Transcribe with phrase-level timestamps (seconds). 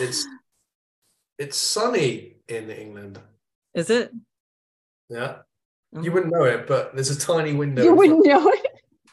[0.00, 0.26] It's
[1.38, 3.18] it's sunny in England.
[3.74, 4.12] Is it?
[5.08, 5.38] Yeah.
[6.00, 7.82] You wouldn't know it, but there's a tiny window.
[7.82, 8.50] You wouldn't know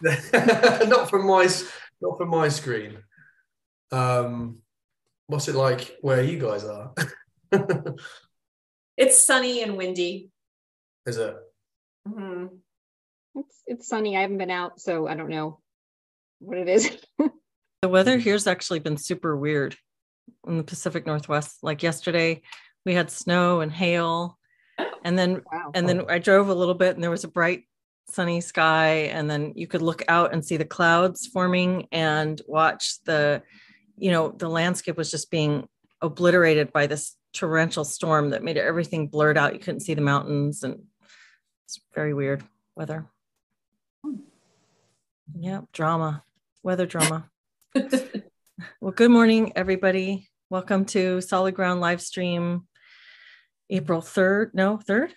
[0.01, 0.89] it.
[0.89, 1.49] not from my
[2.01, 2.99] not from my screen.
[3.91, 4.59] Um,
[5.27, 6.93] what's it like where you guys are?
[8.99, 10.29] It's sunny and windy.
[11.05, 11.33] Is it?
[12.05, 12.47] hmm
[13.33, 14.17] It's it's sunny.
[14.17, 15.61] I haven't been out, so I don't know
[16.39, 16.89] what it is.
[17.81, 19.73] The weather here's actually been super weird
[20.47, 21.59] in the Pacific Northwest.
[21.63, 22.41] Like yesterday,
[22.85, 24.37] we had snow and hail,
[24.79, 25.71] oh, and then wow.
[25.73, 27.63] and then I drove a little bit, and there was a bright,
[28.09, 33.01] sunny sky, and then you could look out and see the clouds forming and watch
[33.03, 33.43] the,
[33.97, 35.67] you know, the landscape was just being
[36.01, 39.53] obliterated by this torrential storm that made everything blurred out.
[39.53, 40.83] You couldn't see the mountains, and
[41.65, 42.43] it's very weird
[42.75, 43.07] weather.
[44.03, 44.15] Hmm.
[45.37, 46.23] Yeah, drama,
[46.63, 47.29] weather drama.
[48.81, 50.28] Well, good morning, everybody.
[50.51, 52.63] Welcome to Solid Ground live stream,
[53.69, 54.55] April 3rd.
[54.55, 55.13] No, 3rd?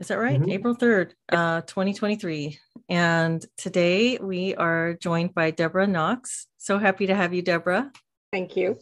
[0.00, 0.40] Is that right?
[0.40, 0.50] Mhm.
[0.50, 2.58] April 3rd, uh, 2023.
[2.88, 6.48] And today we are joined by Deborah Knox.
[6.58, 7.92] So happy to have you, Deborah.
[8.32, 8.76] Thank you.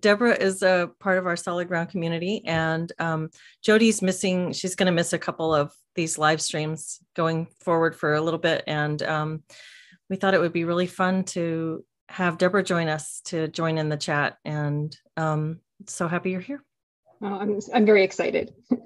[0.00, 3.30] Deborah is a part of our Solid Ground community, and um,
[3.62, 4.52] Jodi's missing.
[4.52, 8.38] She's going to miss a couple of these live streams going forward for a little
[8.38, 8.64] bit.
[8.66, 9.44] And um,
[10.10, 13.88] we thought it would be really fun to have Deborah join us to join in
[13.88, 14.38] the chat.
[14.44, 16.62] And um, so happy you're here.
[17.20, 18.52] Well, I'm I'm very excited.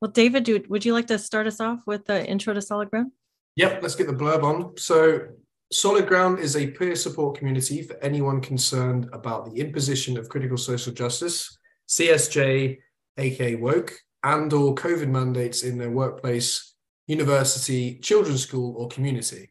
[0.00, 2.90] Well, David, do, would you like to start us off with the intro to Solid
[2.90, 3.12] Ground?
[3.56, 4.76] Yep, let's get the blurb on.
[4.76, 5.28] So,
[5.72, 10.58] Solid Ground is a peer support community for anyone concerned about the imposition of critical
[10.58, 12.78] social justice, CSJ,
[13.16, 16.74] aka woke, and or COVID mandates in their workplace,
[17.06, 19.50] university, children's school, or community.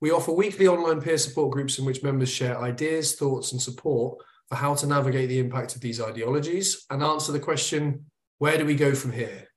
[0.00, 4.18] We offer weekly online peer support groups in which members share ideas, thoughts, and support
[4.48, 8.06] for how to navigate the impact of these ideologies and answer the question,
[8.38, 9.48] where do we go from here?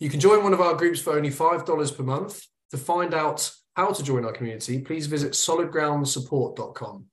[0.00, 2.42] You can join one of our groups for only $5 per month.
[2.70, 7.06] To find out how to join our community, please visit solidgroundsupport.com.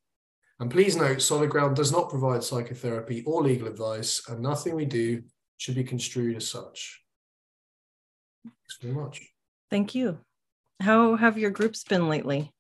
[0.60, 4.86] And please note, Solid Ground does not provide psychotherapy or legal advice, and nothing we
[4.86, 5.24] do
[5.58, 7.02] should be construed as such.
[8.44, 9.22] Thanks very much.
[9.70, 10.20] Thank you.
[10.82, 12.52] How have your groups been lately?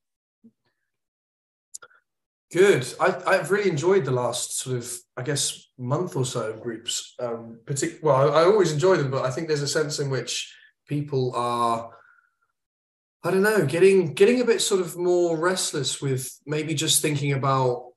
[2.55, 2.88] Good.
[3.01, 7.13] I, I've really enjoyed the last sort of, I guess, month or so of groups.
[7.19, 10.09] Um, partic- well, I, I always enjoy them, but I think there's a sense in
[10.09, 10.55] which
[10.88, 11.91] people are,
[13.25, 17.33] I don't know, getting getting a bit sort of more restless with maybe just thinking
[17.33, 17.91] about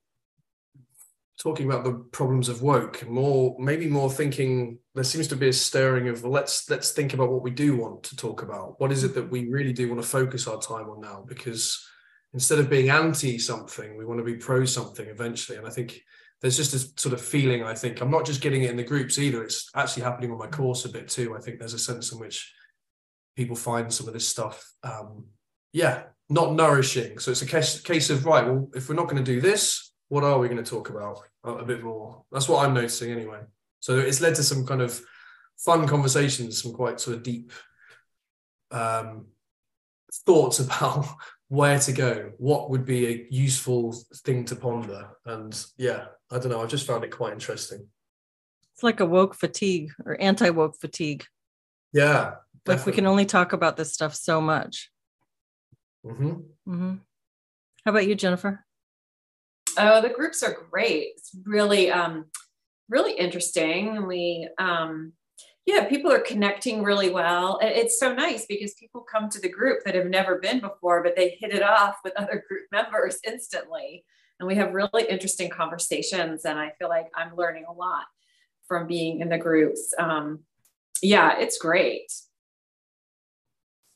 [1.39, 4.81] talking about the problems of woke, more maybe more thinking.
[4.93, 8.03] There seems to be a stirring of let's let's think about what we do want
[8.03, 8.81] to talk about.
[8.81, 11.25] What is it that we really do want to focus our time on now?
[11.29, 11.81] Because
[12.35, 15.59] instead of being anti something, we want to be pro something eventually.
[15.59, 16.01] And I think
[16.41, 18.85] there's just this sort of feeling, I think, I'm not just getting it in the
[18.85, 21.37] groups either, it's actually happening on my course a bit too.
[21.37, 22.53] I think there's a sense in which
[23.37, 25.27] people find some of this stuff, um,
[25.73, 27.19] yeah, not nourishing.
[27.19, 29.93] So it's a case, case of, right, well, if we're not going to do this,
[30.09, 32.25] what are we going to talk about a, bit more?
[32.33, 33.41] That's what I'm noticing anyway.
[33.81, 35.01] So it's led to some kind of
[35.59, 37.53] fun conversations, some quite sort of deep
[38.71, 39.27] um,
[40.27, 41.07] thoughts about
[41.49, 45.09] where to go, what would be a useful thing to ponder.
[45.25, 46.63] And yeah, I don't know.
[46.63, 47.89] I just found it quite interesting.
[48.75, 51.25] It's like a woke fatigue or anti woke fatigue.
[51.93, 52.35] Yeah.
[52.67, 54.91] Like we can only talk about this stuff so much.
[56.05, 56.35] hmm
[56.67, 56.95] hmm
[57.85, 58.65] How about you, Jennifer?
[59.79, 61.13] Oh, the groups are great.
[61.17, 62.27] It's really, um,
[62.91, 63.97] really interesting.
[63.97, 65.13] And we, um,
[65.69, 67.59] yeah, people are connecting really well.
[67.61, 71.15] It's so nice because people come to the group that have never been before, but
[71.15, 74.03] they hit it off with other group members instantly.
[74.41, 76.47] And we have really interesting conversations.
[76.47, 78.07] And I feel like I'm learning a lot
[78.67, 79.93] from being in the groups.
[79.99, 80.39] Um,
[81.03, 82.11] yeah, it's great.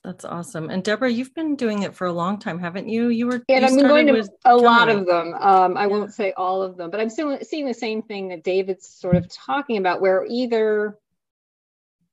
[0.04, 0.68] That's awesome.
[0.68, 3.08] And Deborah, you've been doing it for a long time, haven't you?
[3.08, 5.32] You were And you I've been going to with a lot of them.
[5.40, 8.44] Um, I won't say all of them, but I'm still seeing the same thing that
[8.44, 10.98] David's sort of talking about, where either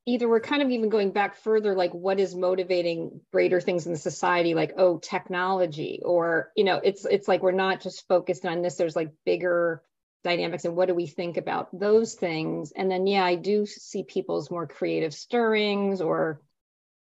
[0.10, 3.94] either we're kind of even going back further, like what is motivating greater things in
[3.94, 8.46] the society, like oh, technology, or you know, it's it's like we're not just focused
[8.46, 8.76] on this.
[8.76, 9.84] There's like bigger
[10.24, 14.04] dynamics and what do we think about those things and then yeah i do see
[14.04, 16.42] people's more creative stirrings or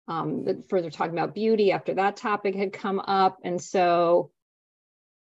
[0.08, 3.38] um, the- further talking about beauty after that topic had come up.
[3.42, 4.30] And so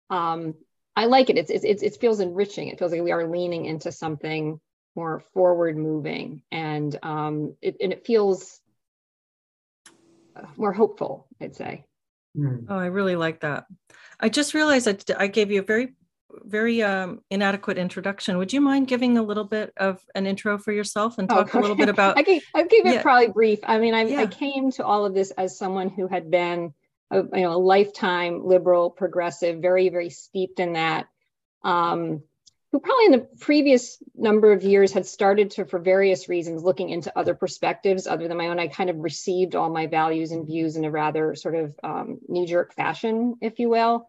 [0.09, 0.55] um,
[0.95, 1.37] I like it.
[1.37, 2.67] It's, it's, it feels enriching.
[2.67, 4.59] It feels like we are leaning into something
[4.95, 8.61] more forward moving and, um, it, and it feels
[10.35, 11.85] uh, more hopeful, I'd say.
[12.37, 12.65] Mm.
[12.69, 13.65] Oh, I really like that.
[14.19, 15.95] I just realized I, I gave you a very
[16.45, 18.37] very um, inadequate introduction.
[18.37, 21.41] Would you mind giving a little bit of an intro for yourself and talk oh,
[21.41, 21.59] okay.
[21.59, 22.17] a little bit about?
[22.17, 23.01] I gave, I keep it yeah.
[23.01, 23.59] probably brief.
[23.63, 24.21] I mean, I, yeah.
[24.21, 26.73] I came to all of this as someone who had been,
[27.11, 31.07] a, you know, a lifetime liberal, progressive, very, very steeped in that.
[31.63, 32.23] Um,
[32.73, 36.89] who probably in the previous number of years had started to, for various reasons, looking
[36.89, 38.59] into other perspectives other than my own.
[38.59, 42.17] I kind of received all my values and views in a rather sort of um,
[42.27, 44.07] knee jerk fashion, if you will.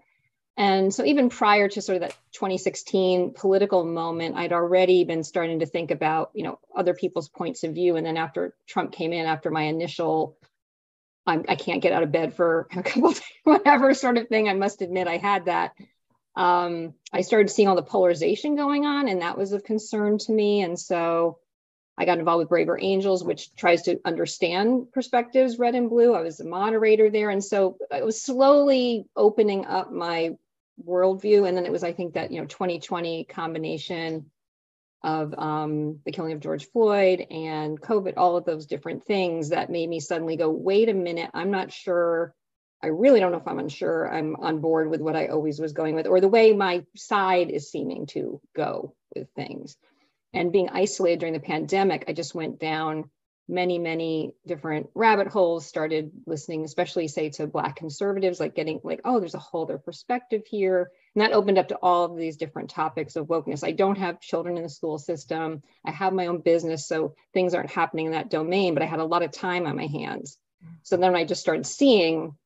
[0.57, 5.59] And so, even prior to sort of that 2016 political moment, I'd already been starting
[5.59, 7.97] to think about, you know, other people's points of view.
[7.97, 10.39] And then after Trump came in, after my initial,
[11.27, 14.29] I'm, I can not get out of bed for a couple days, whatever sort of
[14.29, 15.75] thing, I must admit I had that
[16.37, 20.33] um, I started seeing all the polarization going on, and that was of concern to
[20.33, 20.63] me.
[20.63, 21.39] And so
[21.97, 26.15] I got involved with Braver Angels, which tries to understand perspectives, red and blue.
[26.15, 27.31] I was a moderator there.
[27.31, 30.37] And so it was slowly opening up my
[30.85, 31.47] worldview.
[31.47, 34.31] And then it was, I think, that, you know, 2020 combination
[35.05, 39.71] of um, the killing of George Floyd and COVID, all of those different things that
[39.71, 42.35] made me suddenly go, wait a minute, I'm not sure
[42.85, 45.73] I really don't know if I'm unsure I'm on board with what I always was
[45.73, 49.79] going with, or the way my side is seeming to go with things.
[50.35, 53.09] And being isolated during the pandemic, I just went down
[53.49, 59.01] many, many different rabbit holes, started listening, especially say to Black conservatives, like getting like,
[59.05, 60.91] oh, there's a whole other perspective here.
[61.15, 63.65] And that opened up to all of these different topics of wokeness.
[63.65, 65.63] I don't have children in the school system.
[65.87, 69.01] I have my own business, so things aren't happening in that domain, but I had
[69.01, 70.37] a lot of time on my hands.
[70.83, 72.37] So then I just started seeing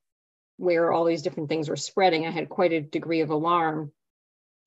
[0.58, 3.92] where all these different things were spreading, I had quite a degree of alarm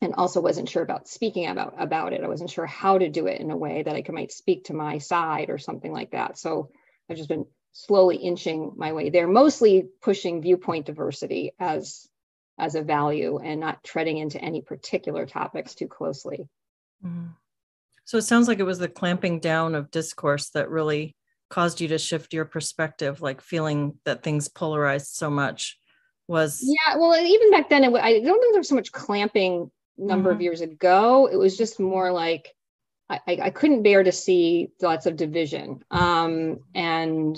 [0.02, 2.24] and also wasn't sure about speaking about, about it.
[2.24, 4.66] I wasn't sure how to do it in a way that I could might speak
[4.66, 6.40] to my side or something like that.
[6.40, 6.72] So
[7.10, 12.08] I've just been slowly inching my way there, mostly pushing viewpoint diversity as
[12.58, 16.48] as a value and not treading into any particular topics too closely.
[17.04, 17.28] Mm-hmm.
[18.06, 21.16] So it sounds like it was the clamping down of discourse that really
[21.50, 25.78] caused you to shift your perspective, like feeling that things polarized so much
[26.32, 29.70] was yeah well even back then it, i don't think there was so much clamping
[30.02, 30.38] number mm-hmm.
[30.38, 31.28] of years ago.
[31.32, 32.54] It was just more like
[33.10, 35.84] I, I couldn't bear to see lots of division.
[35.92, 37.38] Um, and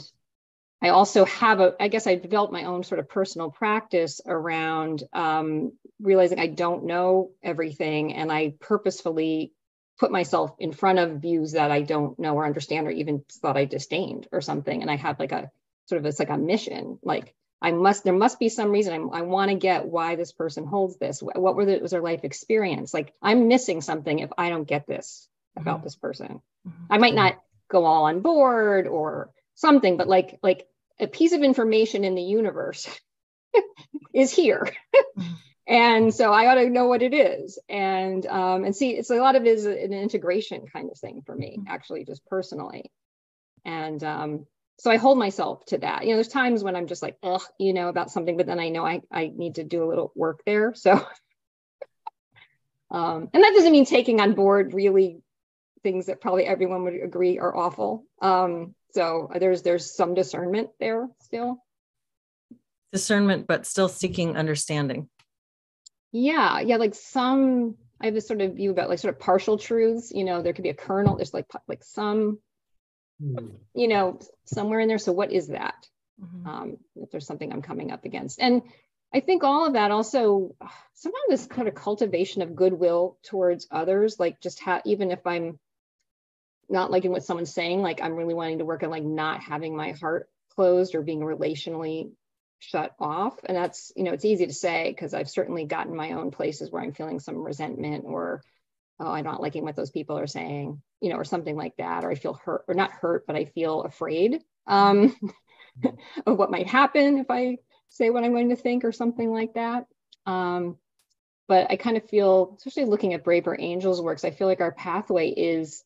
[0.82, 5.02] i also have a i guess i developed my own sort of personal practice around
[5.14, 9.54] um, realizing i don't know everything and i purposefully
[9.98, 13.56] put myself in front of views that i don't know or understand or even thought
[13.56, 14.82] i disdained or something.
[14.82, 15.50] And i have like a
[15.86, 19.14] sort of it's like a mission like I must, there must be some reason I'm,
[19.14, 21.22] i want to get why this person holds this.
[21.22, 22.94] What were the, was their life experience?
[22.94, 25.84] Like I'm missing something if I don't get this about mm-hmm.
[25.86, 26.42] this person.
[26.68, 26.86] Mm-hmm.
[26.94, 30.68] I might not go all on board or something, but like, like
[31.00, 32.88] a piece of information in the universe
[34.14, 34.68] is here.
[35.18, 35.34] Mm-hmm.
[35.66, 37.60] and so I ought to know what it is.
[37.70, 41.22] And, um, and see, it's a lot of it is an integration kind of thing
[41.26, 41.74] for me, mm-hmm.
[41.74, 42.92] actually, just personally.
[43.64, 44.48] And, um,
[44.80, 46.04] so I hold myself to that.
[46.04, 48.60] You know, there's times when I'm just like, ugh, you know, about something, but then
[48.60, 50.74] I know I, I need to do a little work there.
[50.74, 50.94] So,
[52.92, 55.22] um, and that doesn't mean taking on board really
[55.84, 58.06] things that probably everyone would agree are awful.
[58.22, 61.58] Um, so there's there's some discernment there still.
[62.92, 65.10] Discernment, but still seeking understanding.
[66.12, 69.58] Yeah, yeah, like some I have this sort of view about like sort of partial
[69.58, 70.12] truths.
[70.12, 71.16] You know, there could be a kernel.
[71.16, 72.40] There's like like some.
[73.20, 74.98] You know, somewhere in there.
[74.98, 75.88] So what is that?
[76.22, 76.48] Mm-hmm.
[76.48, 78.40] Um, if there's something I'm coming up against.
[78.40, 78.62] And
[79.14, 80.56] I think all of that also
[80.96, 85.60] somehow this kind of cultivation of goodwill towards others, like just how even if I'm
[86.70, 89.76] not liking what someone's saying, like I'm really wanting to work on like not having
[89.76, 92.12] my heart closed or being relationally
[92.60, 93.38] shut off.
[93.44, 96.72] And that's, you know, it's easy to say because I've certainly gotten my own places
[96.72, 98.42] where I'm feeling some resentment or
[99.00, 102.04] oh, I'm not liking what those people are saying, you know, or something like that,
[102.04, 105.16] or I feel hurt, or not hurt, but I feel afraid um,
[106.26, 107.58] of what might happen if I
[107.90, 109.86] say what I'm going to think or something like that.
[110.26, 110.78] Um,
[111.48, 114.72] but I kind of feel, especially looking at Braver Angels works, I feel like our
[114.72, 115.84] pathway is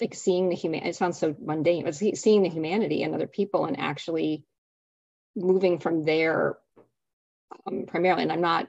[0.00, 0.84] like seeing the human.
[0.84, 4.44] It sounds so mundane, but seeing the humanity in other people and actually
[5.36, 6.58] moving from there
[7.66, 8.22] um, primarily.
[8.22, 8.68] And I'm not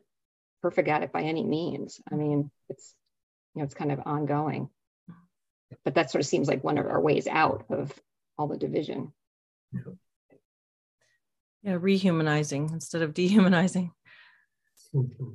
[0.62, 2.01] perfect at it by any means.
[2.12, 2.93] I mean, it's
[3.53, 4.69] you know, it's kind of ongoing.
[5.83, 7.93] But that sort of seems like one of our ways out of
[8.38, 9.12] all the division.
[9.72, 9.93] Yeah,
[11.63, 13.91] yeah rehumanizing instead of dehumanizing.
[14.93, 15.29] Mm-hmm.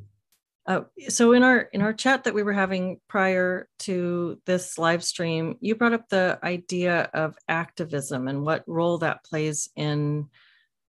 [0.68, 5.02] Uh, so in our in our chat that we were having prior to this live
[5.02, 10.28] stream, you brought up the idea of activism and what role that plays in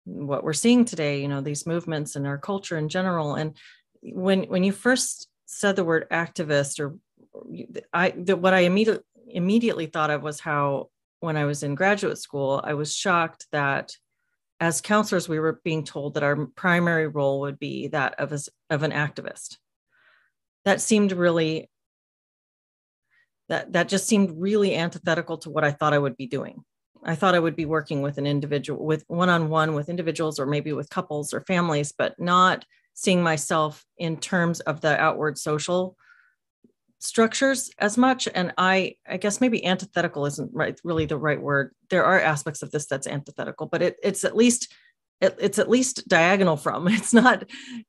[0.03, 1.21] what we're seeing today.
[1.21, 3.35] You know, these movements and our culture in general.
[3.35, 3.55] And
[4.01, 6.97] when when you first said the word activist or
[7.93, 12.61] I what I immediately immediately thought of was how when I was in graduate school,
[12.63, 13.95] I was shocked that
[14.59, 18.39] as counselors, we were being told that our primary role would be that of, a,
[18.69, 19.57] of an activist.
[20.65, 21.69] That seemed really,
[23.47, 26.63] that, that just seemed really antithetical to what I thought I would be doing.
[27.03, 30.39] I thought I would be working with an individual, with one on one with individuals
[30.39, 35.37] or maybe with couples or families, but not seeing myself in terms of the outward
[35.37, 35.95] social
[36.99, 41.73] structures as much and i i guess maybe antithetical isn't right really the right word.
[41.89, 44.73] There are aspects of this that's antithetical but it, it's at least
[45.21, 46.87] it, it's at least diagonal from.
[46.99, 47.43] It's not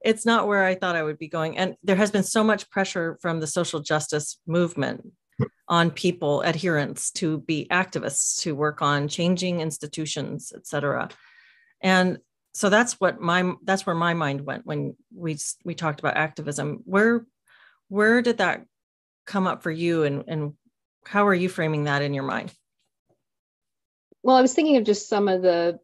[0.05, 1.59] it's not where i thought i would be going.
[1.59, 5.13] And there has been so much pressure from the social justice movement
[5.69, 11.09] on people adherents to be activists to work on changing institutions etc
[11.81, 12.19] and
[12.53, 16.81] so that's what my that's where my mind went when we we talked about activism.
[16.85, 17.27] Where
[17.89, 18.65] where did that
[19.31, 20.55] come up for you and, and
[21.07, 22.53] how are you framing that in your mind?
[24.23, 25.79] Well, I was thinking of just some of the,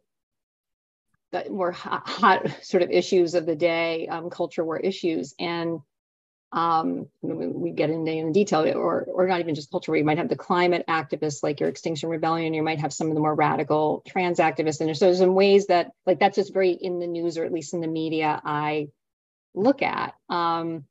[1.32, 5.34] the more hot, hot sort of issues of the day, um, culture war issues.
[5.38, 5.80] And
[6.52, 10.18] um, we get into in detail, or, or not even just culture war, you might
[10.18, 13.34] have the climate activists like your Extinction Rebellion, you might have some of the more
[13.34, 14.80] radical trans activists.
[14.80, 17.52] And so there's some ways that, like, that's just very in the news, or at
[17.52, 18.88] least in the media, I
[19.54, 20.14] look at.
[20.28, 20.84] Um,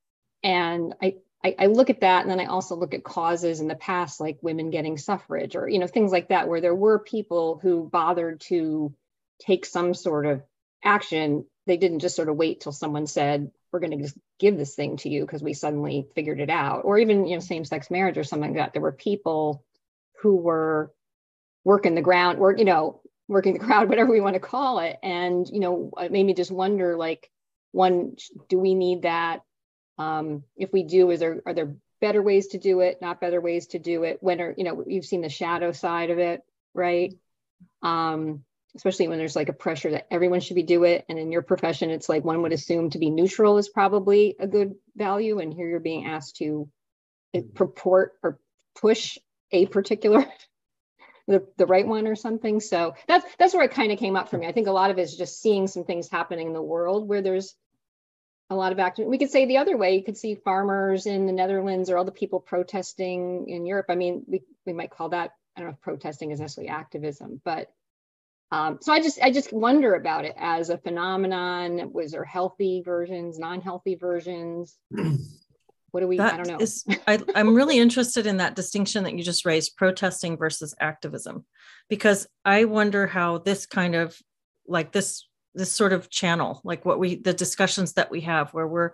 [0.43, 1.15] and I,
[1.45, 4.19] I, I, look at that and then I also look at causes in the past,
[4.19, 7.87] like women getting suffrage or, you know, things like that, where there were people who
[7.87, 8.95] bothered to
[9.39, 10.41] take some sort of
[10.83, 11.45] action.
[11.67, 14.73] They didn't just sort of wait till someone said, we're going to just give this
[14.73, 16.81] thing to you because we suddenly figured it out.
[16.83, 18.73] Or even, you know, same sex marriage or something like that.
[18.73, 19.63] There were people
[20.21, 20.91] who were
[21.63, 24.97] working the ground, or, you know, working the crowd, whatever we want to call it.
[25.03, 27.29] And, you know, uh, it made me just wonder like,
[27.71, 28.15] one,
[28.49, 29.41] do we need that
[29.97, 33.41] um, if we do, is there are there better ways to do it, not better
[33.41, 34.17] ways to do it?
[34.21, 36.41] When are you know you've seen the shadow side of it,
[36.73, 37.13] right?
[37.81, 38.43] Um,
[38.75, 41.41] especially when there's like a pressure that everyone should be do it, and in your
[41.41, 45.53] profession, it's like one would assume to be neutral is probably a good value, and
[45.53, 46.69] here you're being asked to
[47.53, 48.39] purport or
[48.79, 49.17] push
[49.51, 50.25] a particular
[51.27, 52.59] the, the right one or something.
[52.59, 54.47] So that's that's where it kind of came up for me.
[54.47, 57.07] I think a lot of it is just seeing some things happening in the world
[57.07, 57.55] where there's
[58.49, 59.09] a lot of action.
[59.09, 59.95] We could say the other way.
[59.95, 63.87] You could see farmers in the Netherlands or all the people protesting in Europe.
[63.89, 67.41] I mean, we, we might call that, I don't know if protesting is necessarily activism,
[67.43, 67.71] but
[68.51, 71.91] um, so I just I just wonder about it as a phenomenon.
[71.91, 74.77] Was there healthy versions, non-healthy versions?
[75.91, 76.17] What do we?
[76.17, 76.57] That I don't know.
[76.57, 81.45] Is, I, I'm really interested in that distinction that you just raised: protesting versus activism,
[81.87, 84.21] because I wonder how this kind of
[84.67, 88.67] like this this sort of channel like what we the discussions that we have where
[88.67, 88.91] we're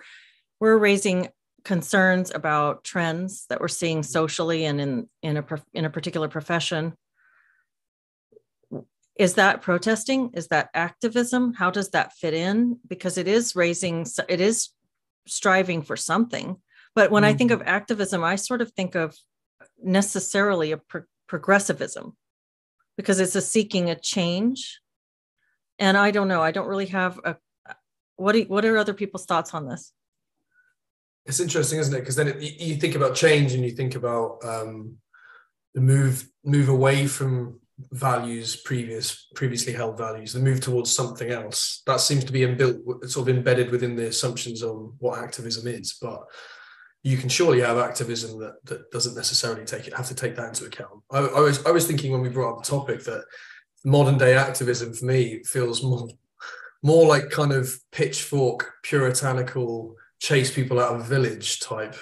[0.60, 1.28] we're raising
[1.64, 6.94] concerns about trends that we're seeing socially and in in a in a particular profession
[9.18, 14.06] is that protesting is that activism how does that fit in because it is raising
[14.30, 14.70] it is
[15.28, 16.58] striving for something
[16.96, 17.34] but when mm-hmm.
[17.34, 17.62] i think mm-hmm.
[17.62, 19.16] of activism i sort of think of
[19.84, 22.16] necessarily a pro- progressivism
[22.98, 24.81] because it's a seeking a change
[25.82, 26.42] and I don't know.
[26.42, 27.36] I don't really have a.
[28.16, 29.92] What do, what are other people's thoughts on this?
[31.26, 32.00] It's interesting, isn't it?
[32.00, 34.98] Because then it, you think about change and you think about um,
[35.74, 37.60] the move move away from
[37.92, 43.10] values previous previously held values the move towards something else that seems to be inbuilt
[43.10, 46.22] sort of embedded within the assumptions on what activism is but
[47.02, 50.50] you can surely have activism that, that doesn't necessarily take it have to take that
[50.50, 53.24] into account I, I was i was thinking when we brought up the topic that
[53.84, 56.08] modern day activism for me feels more
[56.84, 61.96] more like kind of pitchfork puritanical chase people out of village type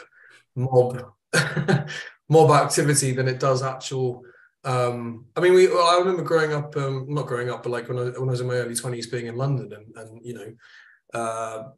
[0.55, 1.01] mob
[2.29, 4.24] mob activity than it does actual
[4.63, 5.67] um, I mean, we.
[5.67, 8.41] I remember growing up, um, not growing up, but like when I, when I was
[8.41, 11.69] in my early twenties, being in London, and and you know, uh,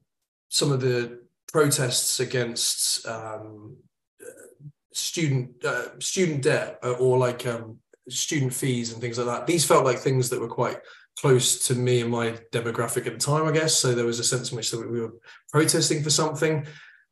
[0.50, 3.78] some of the protests against um,
[4.94, 7.78] student uh, student debt, uh, or like um,
[8.10, 9.48] student fees and things like that.
[9.48, 10.80] These felt like things that were quite
[11.20, 13.76] close to me and my demographic at the time, I guess.
[13.76, 15.14] So there was a sense in which that we were
[15.52, 16.66] protesting for something,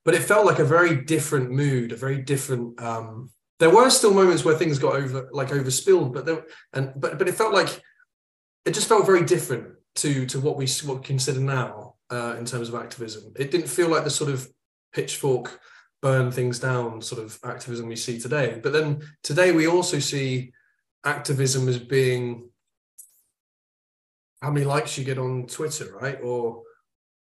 [0.06, 2.82] but it felt like a very different mood, a very different.
[2.82, 3.30] Um,
[3.60, 7.28] there were still moments where things got over, like overspilled, but there, and but but
[7.28, 7.82] it felt like
[8.66, 12.46] it just felt very different to to what we what we consider now uh, in
[12.46, 13.34] terms of activism.
[13.36, 14.48] It didn't feel like the sort of
[14.94, 15.60] pitchfork
[16.02, 18.60] burn things down sort of activism we see today.
[18.64, 20.54] But then today we also see
[21.06, 22.50] activism as being
[24.42, 26.20] how many likes you get on Twitter, right?
[26.24, 26.64] Or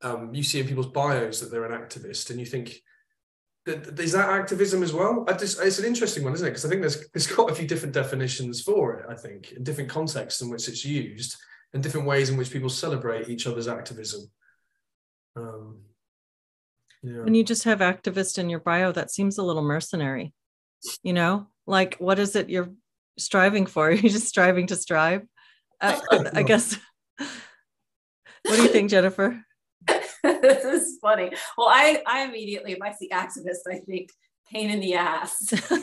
[0.02, 2.78] um, you see in people's bios that they're an activist, and you think
[3.66, 5.26] is that activism as well?
[5.40, 6.52] Just, it's an interesting one, isn't it?
[6.52, 9.06] Because I think there's there's quite a few different definitions for it.
[9.10, 11.36] I think in different contexts in which it's used,
[11.74, 14.30] and different ways in which people celebrate each other's activism.
[15.36, 15.80] Um,
[17.02, 17.22] yeah.
[17.22, 20.34] When you just have activist in your bio, that seems a little mercenary.
[21.02, 22.70] You know, like what is it you're
[23.18, 23.92] striving for?
[23.92, 25.24] You're just striving to strive.
[25.82, 26.00] I,
[26.34, 26.78] I guess.
[27.18, 29.44] What do you think, Jennifer?
[30.24, 31.32] this is funny.
[31.58, 34.10] Well, I, I immediately, if I see activist, I think
[34.52, 35.52] pain in the ass.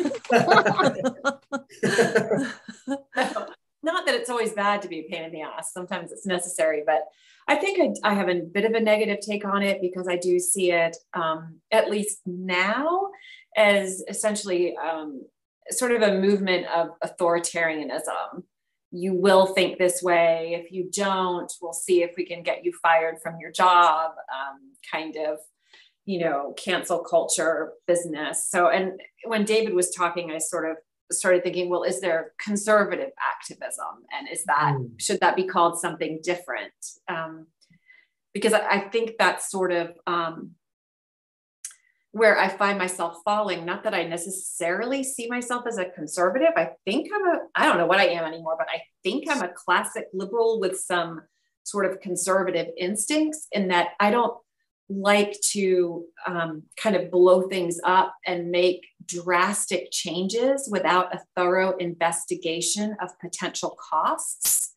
[3.82, 5.72] not that it's always bad to be a pain in the ass.
[5.72, 7.02] Sometimes it's necessary, but
[7.48, 10.16] I think I, I have a bit of a negative take on it because I
[10.16, 13.08] do see it, um, at least now,
[13.56, 15.22] as essentially um,
[15.70, 18.44] sort of a movement of authoritarianism
[18.92, 20.62] you will think this way.
[20.62, 24.74] If you don't, we'll see if we can get you fired from your job, um,
[24.90, 25.38] kind of,
[26.04, 28.46] you know, cancel culture business.
[28.48, 30.76] So, and when David was talking, I sort of
[31.10, 34.04] started thinking, well, is there conservative activism?
[34.12, 34.90] And is that, mm.
[35.00, 36.72] should that be called something different?
[37.08, 37.46] Um,
[38.34, 40.52] because I, I, think that's sort of, um,
[42.12, 43.64] where I find myself falling.
[43.64, 46.52] Not that I necessarily see myself as a conservative.
[46.56, 49.42] I think I'm a, I don't know what I am anymore, but I think I'm
[49.42, 51.22] a classic liberal with some
[51.64, 54.36] sort of conservative instincts in that I don't
[54.90, 61.76] like to um, kind of blow things up and make drastic changes without a thorough
[61.78, 64.74] investigation of potential costs.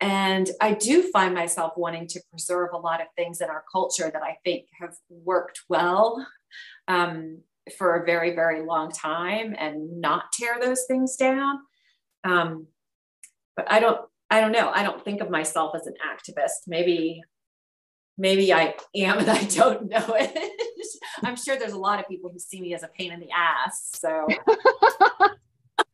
[0.00, 4.10] And I do find myself wanting to preserve a lot of things in our culture
[4.12, 6.26] that I think have worked well
[6.88, 7.42] um,
[7.76, 11.60] for a very, very long time and not tear those things down.
[12.24, 12.66] Um,
[13.56, 14.70] but I don't, I don't know.
[14.74, 16.66] I don't think of myself as an activist.
[16.66, 17.22] Maybe,
[18.16, 20.36] maybe I am and I don't know it.
[21.22, 23.30] I'm sure there's a lot of people who see me as a pain in the
[23.30, 23.90] ass.
[23.94, 24.26] So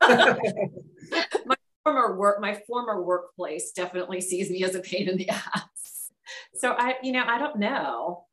[1.45, 6.11] my former work, my former workplace definitely sees me as a pain in the ass.
[6.55, 8.25] So I, you know, I don't know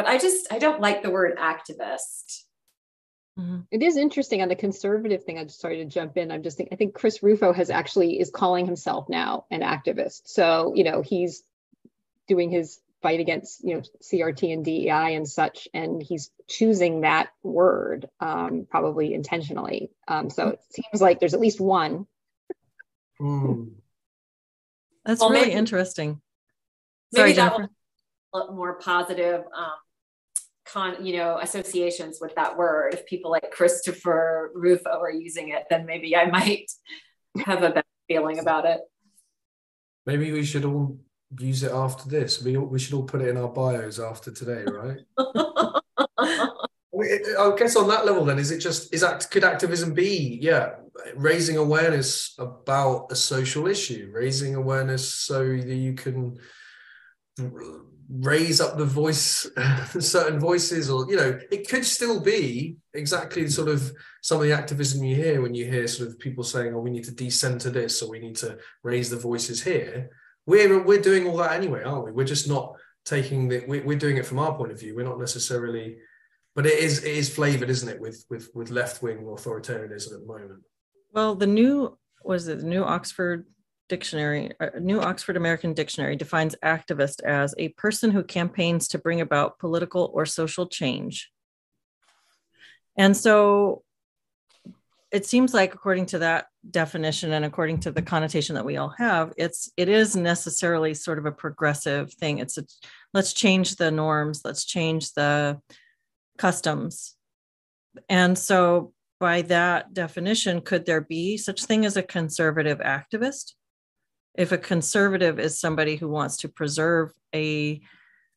[0.00, 2.44] but I just I don't like the word activist.
[3.38, 3.58] Mm-hmm.
[3.70, 5.38] It is interesting on the conservative thing.
[5.38, 6.30] I just started to jump in.
[6.30, 10.22] I'm just thinking, I think Chris Rufo has actually is calling himself now an activist.
[10.24, 11.42] So, you know, he's
[12.28, 17.28] doing his fight against, you know, CRT and DEI and such, and he's choosing that
[17.42, 19.90] word um, probably intentionally.
[20.08, 22.06] Um, so it seems like there's at least one.
[23.20, 23.72] Mm.
[25.04, 26.22] That's well, really maybe, interesting.
[27.14, 27.68] Sorry, Jennifer
[28.32, 29.72] more positive um,
[30.72, 32.94] con you know associations with that word.
[32.94, 36.70] If people like christopher rufo are using it then maybe i might
[37.44, 38.80] have a better feeling about it.
[40.06, 40.98] Maybe we should all
[41.38, 42.42] use it after this.
[42.42, 44.98] We, we should all put it in our bios after today right?
[47.02, 50.74] I guess on that level, then, is it just is that could activism be, yeah,
[51.14, 56.38] raising awareness about a social issue, raising awareness so that you can
[58.18, 59.46] raise up the voice
[60.00, 64.52] certain voices or you know it could still be exactly sort of some of the
[64.52, 67.70] activism you hear when you hear sort of people saying oh we need to decenter
[67.70, 70.10] this or we need to raise the voices here.
[70.46, 72.12] We're we're doing all that anyway aren't we?
[72.12, 74.96] We're just not taking the we're doing it from our point of view.
[74.96, 75.98] We're not necessarily
[76.56, 80.26] but it is it is flavored isn't it with with with left-wing authoritarianism at the
[80.26, 80.62] moment?
[81.12, 83.46] Well the new was it the new oxford
[83.90, 89.20] Dictionary, uh, New Oxford American Dictionary defines activist as a person who campaigns to bring
[89.20, 91.30] about political or social change.
[92.96, 93.82] And so
[95.12, 98.94] it seems like according to that definition and according to the connotation that we all
[98.96, 102.38] have, it's it is necessarily sort of a progressive thing.
[102.38, 102.64] It's a
[103.12, 105.60] let's change the norms, let's change the
[106.38, 107.16] customs.
[108.08, 113.54] And so by that definition, could there be such thing as a conservative activist?
[114.40, 117.78] If a conservative is somebody who wants to preserve a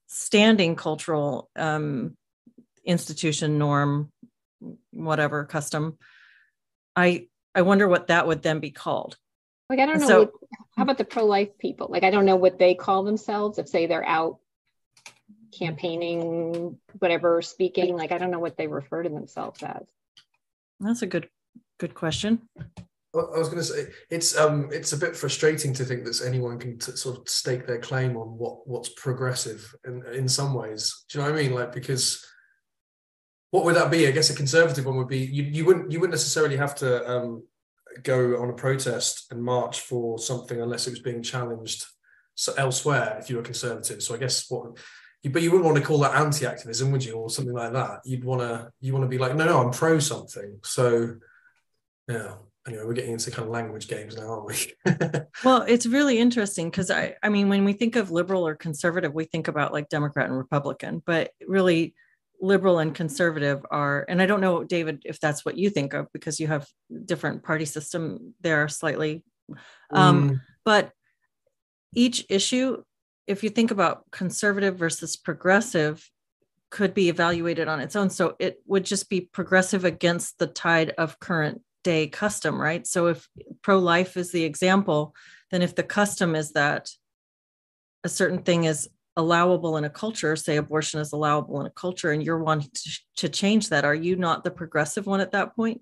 [0.08, 2.18] standing cultural um,
[2.84, 4.12] institution norm
[4.92, 5.98] whatever custom
[6.94, 9.18] i i wonder what that would then be called.
[9.70, 10.32] Like i don't know so, what,
[10.76, 11.88] how about the pro-life people?
[11.89, 14.39] Like i don't know what they call themselves if say they're out
[15.58, 17.96] campaigning whatever speaking.
[17.96, 19.88] Like i don't know what they refer to themselves as.
[20.82, 21.30] That's a good
[21.80, 22.42] good question
[23.15, 26.58] I was going to say it's um it's a bit frustrating to think that anyone
[26.58, 31.06] can t- sort of stake their claim on what what's progressive in in some ways.
[31.10, 31.54] Do you know what I mean?
[31.54, 32.26] Like because
[33.52, 34.08] what would that be?
[34.08, 37.08] I guess a conservative one would be you you wouldn't you wouldn't necessarily have to
[37.08, 37.43] um,
[38.02, 41.86] go on a protest and march for something unless it was being challenged
[42.58, 44.02] elsewhere if you were conservative.
[44.02, 44.78] So I guess what
[45.32, 48.02] but you wouldn't want to call that anti-activism, would you, or something like that?
[48.04, 50.60] You'd want to you want to be like, no, no, I'm pro something.
[50.63, 51.15] So,
[52.10, 52.36] yeah.
[52.67, 54.73] Anyway, we're getting into kind of language games now, aren't we?
[55.43, 59.13] well, it's really interesting because I, I mean, when we think of liberal or conservative,
[59.13, 61.93] we think about like Democrat and Republican, but really,
[62.41, 66.12] liberal and conservative are, and I don't know, David, if that's what you think of
[66.12, 66.67] because you have
[67.06, 69.23] different party system there slightly.
[69.91, 70.41] Um, mm.
[70.65, 70.91] But
[71.95, 72.84] each issue
[73.28, 76.10] if you think about conservative versus progressive
[76.69, 80.93] could be evaluated on its own so it would just be progressive against the tide
[80.97, 83.28] of current day custom right so if
[83.62, 85.15] pro-life is the example
[85.52, 86.89] then if the custom is that
[88.04, 92.12] a certain thing is allowable in a culture say abortion is allowable in a culture
[92.12, 95.56] and you're wanting to, to change that are you not the progressive one at that
[95.56, 95.82] point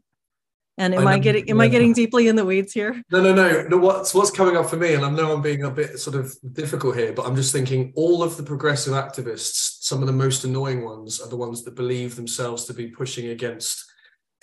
[0.78, 1.64] and am I, I getting am yeah.
[1.64, 3.04] I getting deeply in the weeds here?
[3.12, 3.68] No, no, no.
[3.68, 6.16] No, what's what's coming up for me, and I know I'm being a bit sort
[6.16, 10.14] of difficult here, but I'm just thinking all of the progressive activists, some of the
[10.14, 13.91] most annoying ones are the ones that believe themselves to be pushing against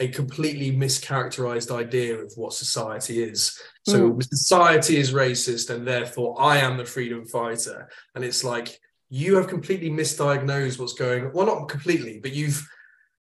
[0.01, 3.61] a completely mischaracterized idea of what society is.
[3.87, 4.23] So mm.
[4.23, 7.89] society is racist, and therefore I am the freedom fighter.
[8.15, 8.79] And it's like
[9.11, 11.33] you have completely misdiagnosed what's going.
[11.33, 12.67] Well, not completely, but you've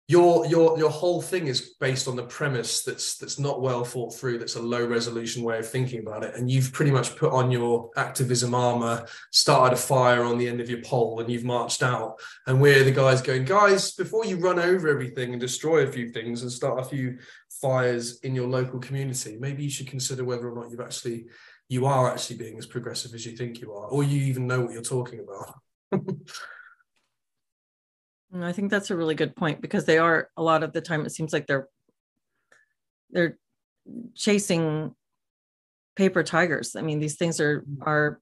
[0.10, 4.16] your your your whole thing is based on the premise that's that's not well thought
[4.16, 6.34] through that's a low resolution way of thinking about it.
[6.36, 10.62] And you've pretty much put on your activism armor started a fire on the end
[10.62, 12.16] of your pole and you've marched out.
[12.46, 16.10] And we're the guys going guys before you run over everything and destroy a few
[16.10, 17.18] things and start a few
[17.62, 21.26] fires in your local community maybe you should consider whether or not you've actually
[21.70, 24.62] you are actually being as progressive as you think you are or you even know
[24.62, 25.60] what you're talking about
[28.36, 31.06] I think that's a really good point because they are a lot of the time
[31.06, 31.68] it seems like they're
[33.10, 33.38] they're
[34.16, 34.94] chasing
[35.96, 36.76] paper tigers.
[36.76, 37.82] I mean, these things are mm.
[37.82, 38.20] are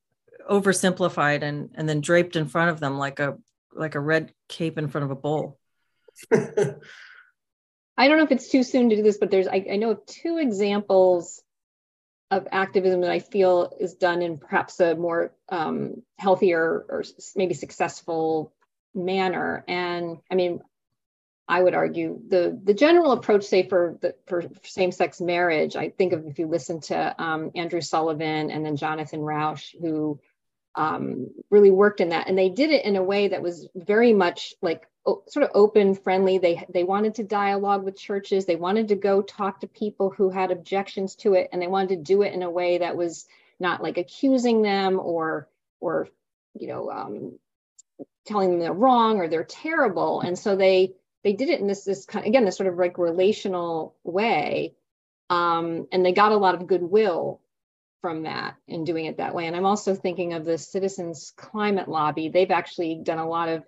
[0.49, 3.37] oversimplified and and then draped in front of them like a
[3.73, 5.59] like a red cape in front of a bull.
[7.97, 9.91] I don't know if it's too soon to do this, but there's I, I know
[9.91, 11.41] of two examples
[12.31, 17.03] of activism that I feel is done in perhaps a more um, healthier or
[17.35, 18.51] maybe successful
[18.95, 19.63] manner.
[19.67, 20.61] And I mean,
[21.47, 25.89] I would argue the the general approach, say for the for same sex marriage, I
[25.89, 30.19] think of if you listen to um, Andrew Sullivan and then Jonathan Rauch, who
[30.73, 34.11] um, really worked in that, and they did it in a way that was very
[34.11, 36.39] much like o- sort of open, friendly.
[36.39, 38.45] They they wanted to dialogue with churches.
[38.45, 41.89] They wanted to go talk to people who had objections to it, and they wanted
[41.89, 43.27] to do it in a way that was
[43.59, 45.47] not like accusing them or
[45.79, 46.09] or
[46.59, 47.37] you know um,
[48.25, 50.21] telling them they're wrong or they're terrible.
[50.21, 52.97] And so they they did it in this this kind again this sort of like
[52.97, 54.75] relational way.
[55.29, 57.41] Um, and they got a lot of goodwill
[58.01, 59.47] from that in doing it that way.
[59.47, 62.29] And i'm also thinking of the citizens climate lobby.
[62.29, 63.63] They've actually done a lot of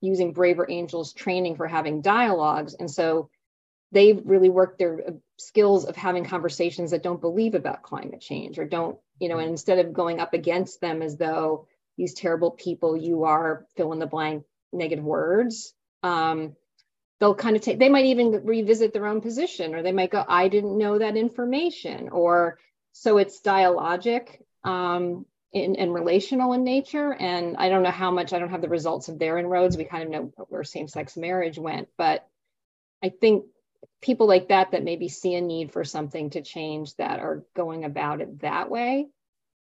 [0.00, 2.74] using braver angels training for having dialogues.
[2.74, 3.30] And so
[3.92, 8.58] they've really worked their uh, skills of having conversations that don't believe about climate change
[8.58, 11.66] or don't you know and instead of going up against them as though
[11.98, 15.74] these terrible people you are fill in the blank negative words.
[16.02, 16.56] Um,
[17.20, 20.24] they'll kind of take they might even revisit their own position or they might go
[20.28, 22.58] i didn't know that information or
[22.92, 27.12] so it's dialogic um, in, and relational in nature.
[27.12, 29.84] And i don't know how much i don't have the results of their inroads we
[29.84, 32.26] kind of know where same-sex marriage went but
[33.02, 33.46] i think
[34.00, 37.84] people like that that maybe see a need for something to change that are going
[37.84, 39.08] about it that way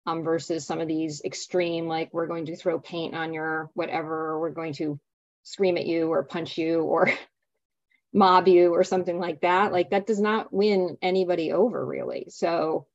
[0.05, 4.39] um, versus some of these extreme, like we're going to throw paint on your whatever,
[4.39, 4.99] we're going to
[5.43, 7.11] scream at you or punch you or
[8.13, 9.71] mob you or something like that.
[9.71, 12.27] Like that does not win anybody over really.
[12.29, 12.87] So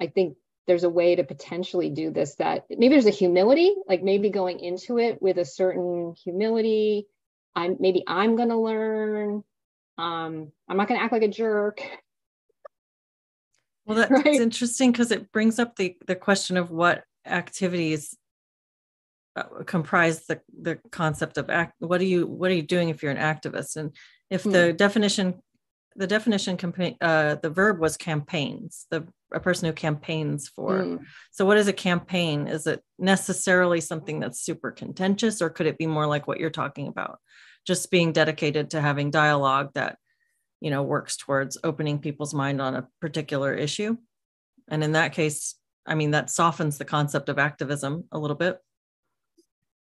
[0.00, 4.02] I think there's a way to potentially do this that maybe there's a humility, like
[4.02, 7.06] maybe going into it with a certain humility.
[7.56, 9.42] I'm maybe I'm to learn.
[9.96, 11.80] Um, I'm not to act like a jerk.
[13.88, 14.26] Well, that's right?
[14.26, 18.16] interesting because it brings up the the question of what activities
[19.34, 21.74] uh, comprise the the concept of act.
[21.78, 23.76] What are you what are you doing if you're an activist?
[23.76, 23.96] And
[24.30, 24.50] if hmm.
[24.50, 25.42] the definition
[25.96, 31.04] the definition campaign uh, the verb was campaigns the a person who campaigns for mm.
[31.32, 35.76] so what is a campaign is it necessarily something that's super contentious or could it
[35.76, 37.18] be more like what you're talking about
[37.66, 39.98] just being dedicated to having dialogue that
[40.60, 43.96] you know works towards opening people's mind on a particular issue
[44.68, 45.54] and in that case
[45.86, 48.58] i mean that softens the concept of activism a little bit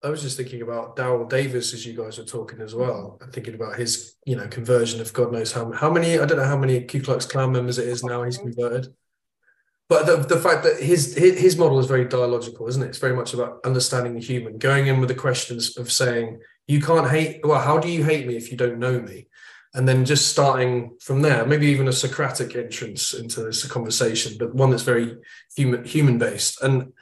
[0.04, 3.34] i was just thinking about daryl davis as you guys were talking as well and
[3.34, 6.46] thinking about his you know conversion of god knows how, how many i don't know
[6.46, 8.88] how many ku klux klan members it is now he's converted
[9.90, 12.88] but the, the fact that his, his his model is very dialogical, isn't it?
[12.88, 16.82] It's very much about understanding the human, going in with the questions of saying, you
[16.82, 17.42] can't hate.
[17.44, 19.28] Well, how do you hate me if you don't know me?
[19.76, 24.54] And then just starting from there, maybe even a Socratic entrance into this conversation, but
[24.54, 25.18] one that's very
[25.56, 26.62] human human based.
[26.62, 26.94] And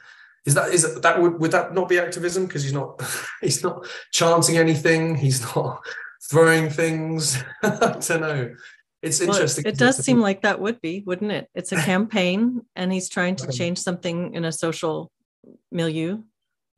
[0.46, 2.46] is that is that, that would would that not be activism?
[2.46, 3.02] Because he's not
[3.42, 5.14] he's not chanting anything.
[5.16, 5.82] He's not
[6.30, 7.42] throwing things.
[7.62, 8.54] I don't know.
[9.02, 9.66] It's well, interesting.
[9.66, 11.48] It does seem like that would be, wouldn't it?
[11.54, 15.10] It's a campaign, and he's trying to change something in a social
[15.70, 16.22] milieu.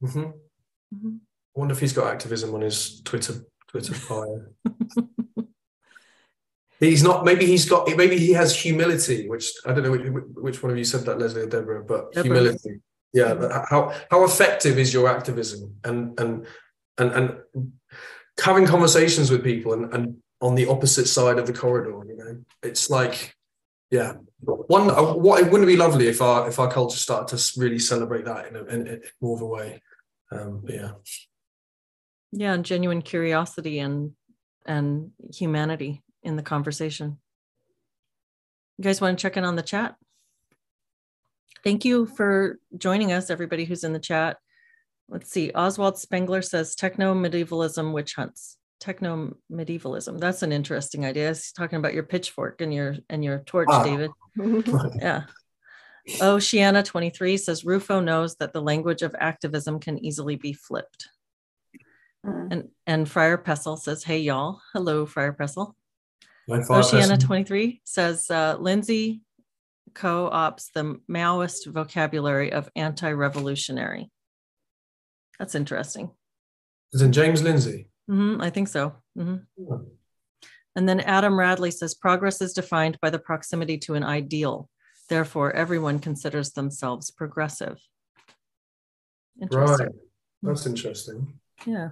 [0.03, 0.19] Mm-hmm.
[0.19, 1.17] Mm-hmm.
[1.57, 4.47] I wonder if he's got activism on his Twitter Twitter bio.
[6.87, 7.25] He's not.
[7.25, 7.89] Maybe he's got.
[7.97, 11.19] Maybe he has humility, which I don't know which, which one of you said that,
[11.19, 12.39] Leslie or Deborah, but Deborah.
[12.39, 12.81] humility.
[13.13, 13.65] Yeah.
[13.71, 16.47] How how effective is your activism and and
[16.99, 17.73] and and
[18.43, 22.03] having conversations with people and and on the opposite side of the corridor.
[22.07, 23.35] You know, it's like,
[23.91, 24.91] yeah, one.
[24.91, 28.25] Uh, what it wouldn't be lovely if our if our culture started to really celebrate
[28.27, 29.83] that in, a, in, in more of a way.
[30.31, 30.93] Um, yeah,
[32.33, 34.13] yeah, and genuine curiosity and
[34.67, 37.19] and humanity in the conversation.
[38.79, 39.95] You guys want to check in on the chat?
[41.63, 44.39] Thank you for joining us, everybody who's in the chat.
[45.09, 45.53] Let's see.
[45.55, 50.19] Oswald Spengler says techno medievalism witch hunts techno medievalism.
[50.19, 51.29] That's an interesting idea.
[51.29, 53.83] He's talking about your pitchfork and your and your torch, ah.
[53.83, 54.11] David.
[55.01, 55.25] yeah.
[56.21, 61.09] Oceana 23 says Rufo knows that the language of activism can easily be flipped.
[62.27, 62.53] Mm.
[62.53, 64.61] And and Friar Pessel says, Hey y'all.
[64.75, 65.75] Hello, Friar Pessel.
[66.51, 69.23] Oceana 23 says uh, Lindsay
[69.95, 74.11] co opts the Maoist vocabulary of anti-revolutionary.
[75.39, 76.11] That's interesting.
[76.93, 77.89] Is it James Lindsay?
[78.11, 78.95] Mm-hmm, I think so.
[79.19, 79.75] Mm-hmm.
[80.77, 84.69] And then Adam Radley says progress is defined by the proximity to an ideal.
[85.09, 87.79] Therefore, everyone considers themselves progressive.
[89.51, 89.89] Right.
[90.43, 91.39] That's interesting.
[91.67, 91.91] Yeah.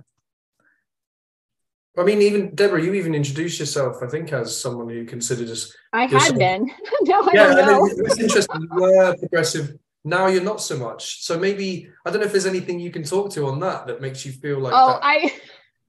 [1.98, 5.74] I mean, even Deborah, you even introduced yourself, I think, as someone who considered us.
[5.92, 6.70] I had been.
[7.02, 7.86] no, I yeah, don't know.
[7.86, 8.62] it's interesting.
[8.62, 9.76] You were progressive.
[10.04, 11.22] Now you're not so much.
[11.22, 14.00] So maybe I don't know if there's anything you can talk to on that that
[14.00, 14.72] makes you feel like.
[14.74, 15.00] Oh, that.
[15.02, 15.32] I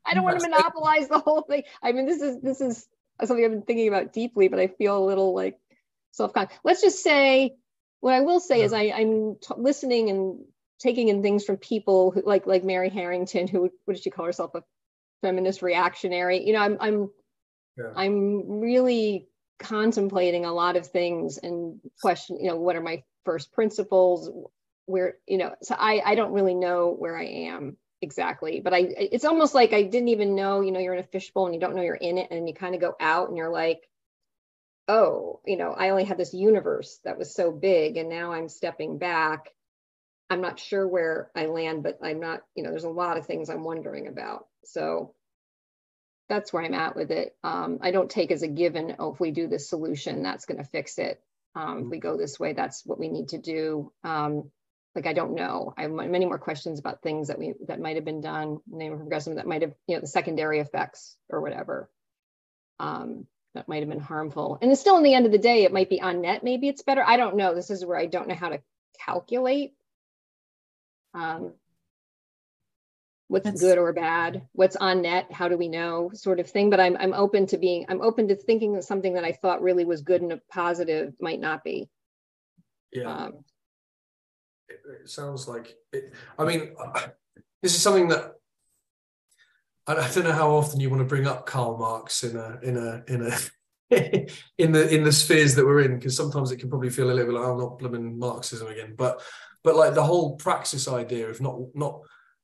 [0.05, 1.63] I don't want to monopolize the whole thing.
[1.81, 2.85] I mean, this is this is
[3.23, 5.57] something I've been thinking about deeply, but I feel a little like
[6.11, 6.57] self-conscious.
[6.63, 7.55] Let's just say
[8.01, 8.65] what I will say yeah.
[8.65, 10.43] is I, I'm t- listening and
[10.79, 14.25] taking in things from people who like like Mary Harrington, who what did she call
[14.25, 14.63] herself a
[15.23, 16.45] feminist reactionary?
[16.45, 17.09] You know, I'm I'm
[17.77, 17.91] yeah.
[17.95, 23.51] I'm really contemplating a lot of things and question, you know, what are my first
[23.51, 24.29] principles?
[24.85, 28.79] Where, you know, so I I don't really know where I am exactly but i
[28.79, 31.61] it's almost like i didn't even know you know you're in a fishbowl and you
[31.61, 33.79] don't know you're in it and you kind of go out and you're like
[34.89, 38.49] oh you know i only had this universe that was so big and now i'm
[38.49, 39.49] stepping back
[40.33, 43.27] i'm not sure where i land but i'm not you know there's a lot of
[43.27, 45.15] things i'm wondering about so
[46.29, 49.19] that's where i'm at with it um, i don't take as a given oh if
[49.19, 51.21] we do this solution that's going to fix it
[51.55, 54.51] um, if we go this way that's what we need to do um,
[54.95, 55.73] like I don't know.
[55.77, 58.93] I have many more questions about things that we that might have been done name
[58.93, 61.89] of progressivism that might have you know the secondary effects or whatever
[62.79, 64.57] um, that might have been harmful.
[64.61, 66.43] And it's still in the end of the day, it might be on net.
[66.43, 67.03] Maybe it's better.
[67.05, 67.55] I don't know.
[67.55, 68.61] This is where I don't know how to
[69.05, 69.73] calculate
[71.13, 71.53] um,
[73.27, 73.61] what's That's...
[73.61, 76.69] good or bad, what's on net, how do we know, sort of thing.
[76.69, 79.61] But I'm I'm open to being I'm open to thinking that something that I thought
[79.61, 81.89] really was good and positive might not be.
[82.91, 83.11] Yeah.
[83.11, 83.33] Um,
[84.69, 86.75] it, sounds like it, I mean,
[87.61, 88.33] this is something that
[89.87, 92.59] I, I don't know how often you want to bring up Karl Marx in a
[92.61, 93.37] in a in a
[94.57, 97.13] in the in the spheres that we're in because sometimes it can probably feel a
[97.13, 99.21] little bit like I'm not blooming Marxism again, but
[99.63, 101.99] but like the whole praxis idea of not not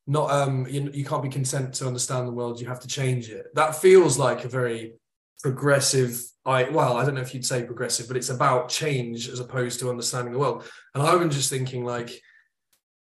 [0.07, 3.29] not um you, you can't be content to understand the world you have to change
[3.29, 3.47] it.
[3.55, 4.93] That feels like a very
[5.41, 9.39] progressive i well i don't know if you'd say progressive but it's about change as
[9.39, 10.65] opposed to understanding the world.
[10.93, 12.09] And i was just thinking like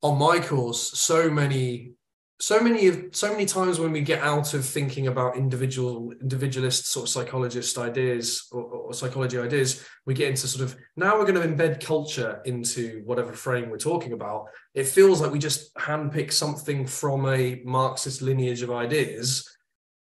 [0.02, 1.92] on my course so many
[2.40, 6.86] so many of so many times when we get out of thinking about individual individualist
[6.86, 11.26] sort of psychologist ideas or, or, psychology ideas we get into sort of now we're
[11.26, 14.46] going to embed culture into whatever frame we're talking about.
[14.72, 19.56] It feels like we just handpick something from a marxist lineage of ideas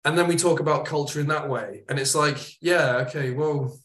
[0.04, 1.84] and then we talk about culture in that way.
[1.88, 3.80] And it's like yeah okay well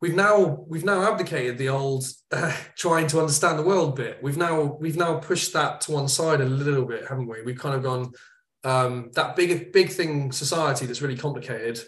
[0.00, 4.22] we've now we've now abdicated the old uh, trying to understand the world bit.
[4.22, 7.42] We've now we've now pushed that to one side a little bit, haven't we?
[7.42, 8.12] We've kind of gone
[8.64, 11.80] um, that big big thing society that's really complicated.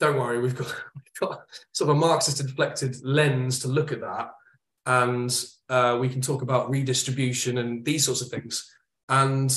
[0.00, 1.40] Don't worry, we've got we've got
[1.72, 4.30] sort of a Marxist deflected lens to look at that.
[4.86, 8.70] and uh, we can talk about redistribution and these sorts of things.
[9.08, 9.50] And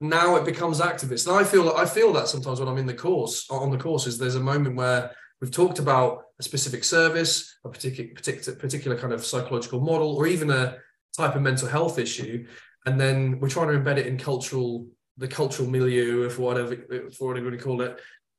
[0.00, 1.26] now it becomes activist.
[1.26, 4.18] And I feel I feel that sometimes when I'm in the course on the courses,
[4.18, 9.12] there's a moment where we've talked about a specific service, a particular particular particular kind
[9.12, 10.76] of psychological model, or even a
[11.16, 12.46] type of mental health issue,
[12.84, 14.86] and then we're trying to embed it in cultural
[15.18, 16.76] the cultural milieu of whatever
[17.16, 17.98] for whatever you call it.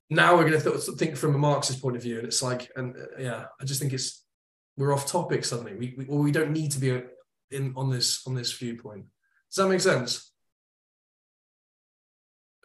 [0.09, 2.71] Now we're going to th- think from a Marxist point of view, and it's like,
[2.75, 4.23] and uh, yeah, I just think it's
[4.77, 5.75] we're off topic suddenly.
[5.75, 7.01] We we, we don't need to be
[7.51, 9.05] in on this on this viewpoint.
[9.49, 10.31] Does that make sense?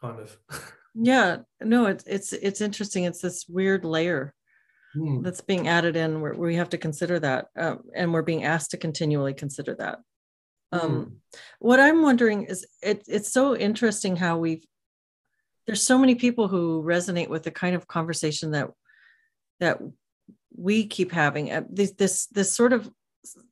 [0.01, 0.37] Kind of.
[0.95, 1.38] yeah.
[1.61, 3.05] No, it's it's it's interesting.
[3.05, 4.35] It's this weird layer
[4.94, 5.22] hmm.
[5.22, 8.72] that's being added in where, we have to consider that, um, and we're being asked
[8.72, 9.98] to continually consider that.
[10.72, 11.11] Um, hmm.
[11.59, 14.64] What I'm wondering is, it, it's so interesting how we've
[15.66, 18.70] there's so many people who resonate with the kind of conversation that
[19.61, 19.78] that
[20.55, 22.90] we keep having uh, this this this sort of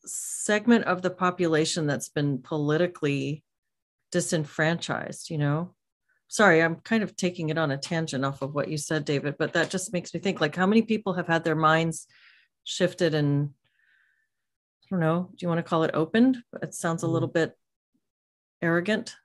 [0.04, 3.44] segment of the population that's been politically
[4.10, 5.74] disenfranchised you know
[6.30, 9.34] sorry i'm kind of taking it on a tangent off of what you said david
[9.36, 12.06] but that just makes me think like how many people have had their minds
[12.62, 13.50] shifted and
[14.84, 17.50] i don't know do you want to call it opened it sounds a little mm-hmm.
[17.50, 17.58] bit
[18.62, 19.16] arrogant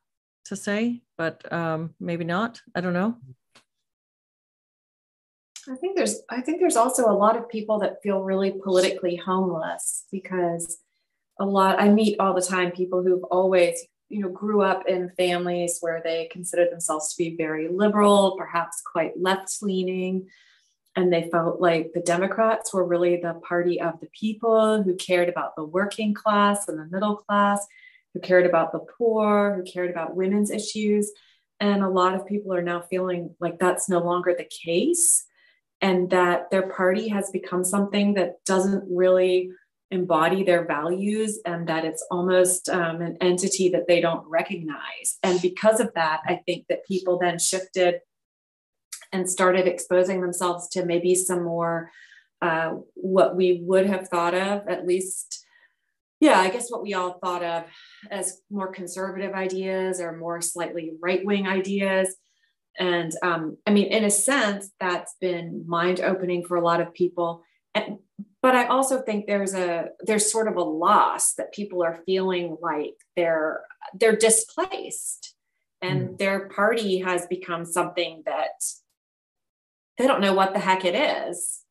[0.46, 3.16] to say but um maybe not i don't know
[5.68, 9.16] I think there's I think there's also a lot of people that feel really politically
[9.16, 10.78] homeless because
[11.40, 15.12] a lot I meet all the time people who've always you know grew up in
[15.18, 20.28] families where they considered themselves to be very liberal, perhaps quite left leaning
[20.96, 25.28] and they felt like the Democrats were really the party of the people who cared
[25.28, 27.66] about the working class and the middle class,
[28.14, 31.12] who cared about the poor, who cared about women's issues.
[31.60, 35.26] And a lot of people are now feeling like that's no longer the case
[35.82, 39.52] and that their party has become something that doesn't really
[39.92, 45.18] embody their values and that it's almost um, an entity that they don't recognize.
[45.24, 48.02] And because of that, I think that people then shifted
[49.12, 51.92] and started exposing themselves to maybe some more
[52.42, 55.46] uh, what we would have thought of, at least,
[56.20, 57.64] yeah, I guess what we all thought of
[58.12, 62.16] as more conservative ideas or more slightly right wing ideas.
[62.78, 66.94] And um, I mean, in a sense, that's been mind opening for a lot of
[66.94, 67.44] people.
[67.76, 68.00] And,
[68.42, 72.58] but I also think there's a there's sort of a loss that people are feeling
[72.62, 73.62] like they're
[73.94, 75.36] they're displaced,
[75.82, 76.18] and mm.
[76.18, 78.64] their party has become something that
[79.98, 81.62] they don't know what the heck it is.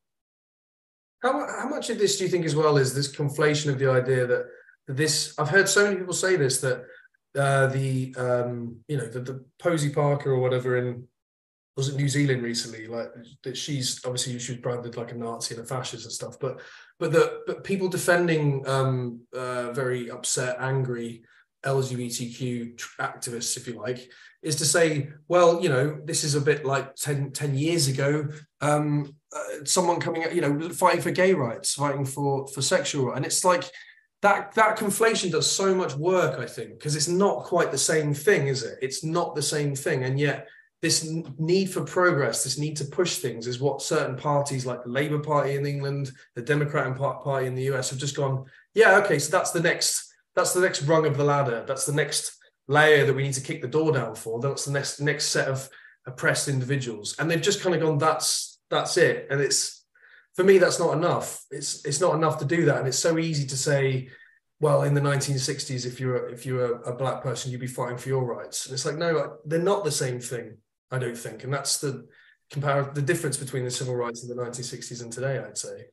[1.21, 3.89] How, how much of this do you think as well is this conflation of the
[3.89, 4.45] idea that,
[4.87, 5.33] this?
[5.39, 6.85] I've heard so many people say this that
[7.35, 11.07] uh, the um, you know the, the Posie Parker or whatever in
[11.75, 12.87] was it New Zealand recently?
[12.87, 13.11] Like
[13.43, 16.61] that she's obviously she was branded like a Nazi and a fascist and stuff but
[16.99, 21.23] but the but people defending um, uh, very upset angry
[21.65, 24.09] LGBTQ activists if you like
[24.43, 28.27] is to say well you know this is a bit like 10, 10 years ago
[28.61, 33.25] um, uh, someone coming you know fighting for gay rights fighting for for sexual and
[33.25, 33.63] it's like
[34.21, 38.13] that that conflation does so much work i think because it's not quite the same
[38.13, 38.77] thing is it?
[38.81, 40.03] It's not the same thing.
[40.03, 40.47] And yet
[40.81, 41.09] this
[41.39, 45.19] need for progress this need to push things is what certain parties like the labour
[45.19, 49.31] party in england the democrat party in the us have just gone yeah okay so
[49.31, 51.63] that's the next that's the next rung of the ladder.
[51.67, 54.39] That's the next layer that we need to kick the door down for.
[54.39, 55.67] That's the next next set of
[56.05, 57.15] oppressed individuals.
[57.17, 59.27] And they've just kind of gone that's that's it.
[59.29, 59.85] And it's
[60.35, 61.43] for me that's not enough.
[61.51, 62.79] It's it's not enough to do that.
[62.79, 64.09] And it's so easy to say
[64.59, 67.97] well in the 1960s if you're if you're a, a black person you'd be fighting
[67.97, 68.65] for your rights.
[68.65, 70.57] And it's like no they're not the same thing
[70.95, 72.07] i don't think and that's the
[72.49, 75.85] compare the difference between the civil rights in the 1960s and today i'd say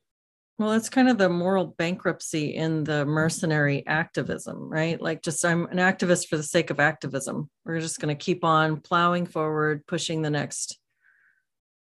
[0.58, 5.66] well it's kind of the moral bankruptcy in the mercenary activism right like just i'm
[5.66, 9.86] an activist for the sake of activism we're just going to keep on plowing forward
[9.86, 10.78] pushing the next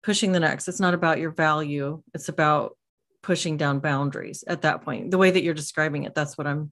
[0.04, 0.68] pushing the next.
[0.68, 2.02] It's not about your value.
[2.12, 2.76] It's about
[3.22, 5.10] pushing down boundaries at that point.
[5.10, 6.70] The way that you're describing it, that's what I'm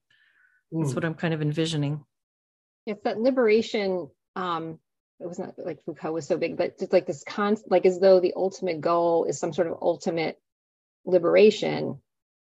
[0.73, 0.83] mm.
[0.83, 2.05] that's what I'm kind of envisioning.
[2.87, 4.09] It's that liberation.
[4.37, 4.79] Um,
[5.23, 8.01] it was not like Foucault was so big, but just like this con like as
[8.01, 10.39] though the ultimate goal is some sort of ultimate
[11.05, 12.01] liberation.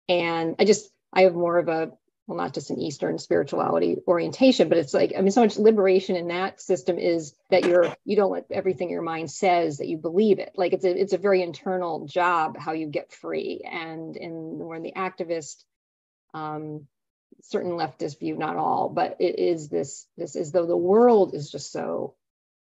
[0.09, 1.93] And I just I have more of a
[2.31, 6.14] well, not just an Eastern spirituality orientation, but it's like, I mean, so much liberation
[6.14, 9.97] in that system is that you're, you don't let everything your mind says that you
[9.97, 10.53] believe it.
[10.55, 13.62] Like it's a, it's a very internal job how you get free.
[13.68, 15.64] And in when the activist,
[16.33, 16.87] um,
[17.43, 21.51] certain leftist view, not all, but it is this, this is though the world is
[21.51, 22.14] just so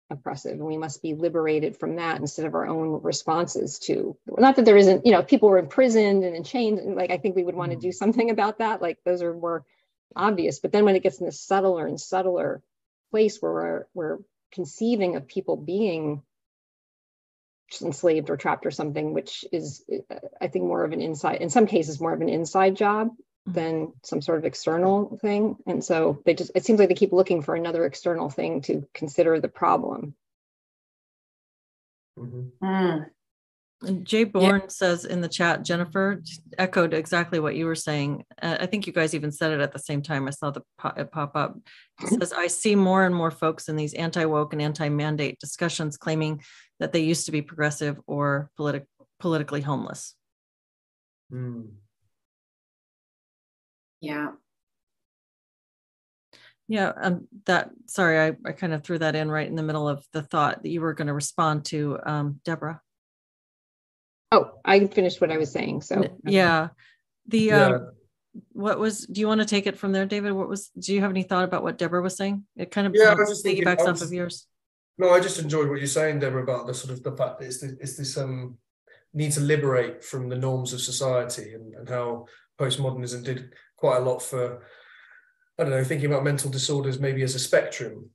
[0.10, 4.56] oppressive and we must be liberated from that instead of our own responses to not
[4.56, 7.36] that there isn't you know people were imprisoned and in chains and like i think
[7.36, 7.88] we would want to mm-hmm.
[7.88, 9.64] do something about that like those are more
[10.16, 12.64] obvious but then when it gets in this subtler and subtler
[13.12, 14.18] place where we're, we're
[14.52, 16.24] conceiving of people being
[17.82, 19.84] enslaved or trapped or something which is
[20.42, 23.10] i think more of an inside in some cases more of an inside job
[23.54, 25.58] than some sort of external thing.
[25.66, 28.88] And so they just, it seems like they keep looking for another external thing to
[28.94, 30.16] consider the problem.
[32.18, 32.66] Mm-hmm.
[32.66, 33.06] Mm.
[33.82, 34.68] And Jay Bourne yeah.
[34.68, 36.22] says in the chat, Jennifer
[36.58, 38.26] echoed exactly what you were saying.
[38.42, 40.28] Uh, I think you guys even said it at the same time.
[40.28, 41.58] I saw the pop, it pop up.
[42.02, 45.40] It says, I see more and more folks in these anti woke and anti mandate
[45.40, 46.42] discussions claiming
[46.82, 48.86] that they used to be progressive or politi-
[49.20, 50.14] politically homeless.
[51.32, 51.70] Mm.
[54.02, 54.32] Yeah.
[56.68, 59.90] Yeah, um, that sorry, I, I kind of threw that in right in the middle
[59.90, 62.80] of the thought that you were going to respond to, um, Deborah.
[64.32, 65.82] Oh, I finished what I was saying.
[65.82, 66.70] So yeah,
[67.28, 67.66] the yeah.
[67.66, 67.92] Um,
[68.52, 69.08] what was?
[69.08, 70.34] Do you want to take it from there, David?
[70.34, 70.70] What was?
[70.78, 72.46] Do you have any thought about what Deborah was saying?
[72.56, 74.46] It kind of yeah, I was just piggybacks off of yours.
[75.00, 77.46] No, I just enjoyed what you're saying, Deborah, about the sort of the fact that
[77.46, 78.58] it's this, it's this um
[79.14, 82.28] need to liberate from the norms of society and, and how
[82.60, 84.62] postmodernism did quite a lot for
[85.58, 88.10] I don't know thinking about mental disorders maybe as a spectrum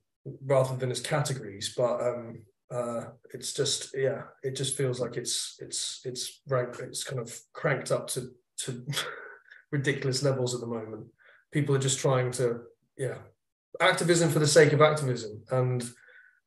[0.45, 2.39] rather than as categories, but um,
[2.71, 7.37] uh, it's just yeah, it just feels like it's it's it's rank, it's kind of
[7.53, 8.85] cranked up to to
[9.71, 11.05] ridiculous levels at the moment.
[11.51, 12.61] People are just trying to
[12.97, 13.17] yeah,
[13.79, 15.83] activism for the sake of activism, and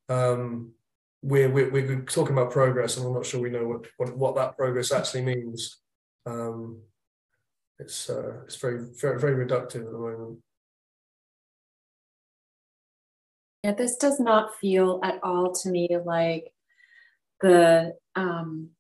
[0.09, 0.73] um,
[1.23, 4.37] we're, we're we're talking about progress, and I'm not sure we know what what, what
[4.37, 5.79] that progress actually means.
[6.27, 6.83] Um,
[7.79, 10.39] it's uh, it's very very very reductive at the moment.
[13.65, 16.53] Yeah, this does not feel at all to me like
[17.41, 18.71] the um,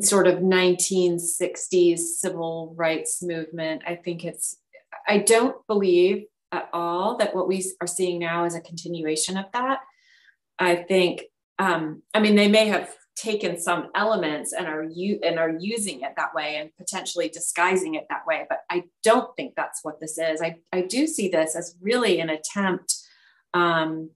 [0.00, 3.82] sort of 1960s civil rights movement.
[3.86, 4.56] I think it's,
[5.06, 9.46] I don't believe at all that what we are seeing now is a continuation of
[9.52, 9.80] that.
[10.58, 11.24] I think,
[11.58, 16.02] um, I mean, they may have taken some elements and are you and are using
[16.02, 19.98] it that way and potentially disguising it that way but i don't think that's what
[19.98, 22.94] this is i, I do see this as really an attempt
[23.54, 24.10] um,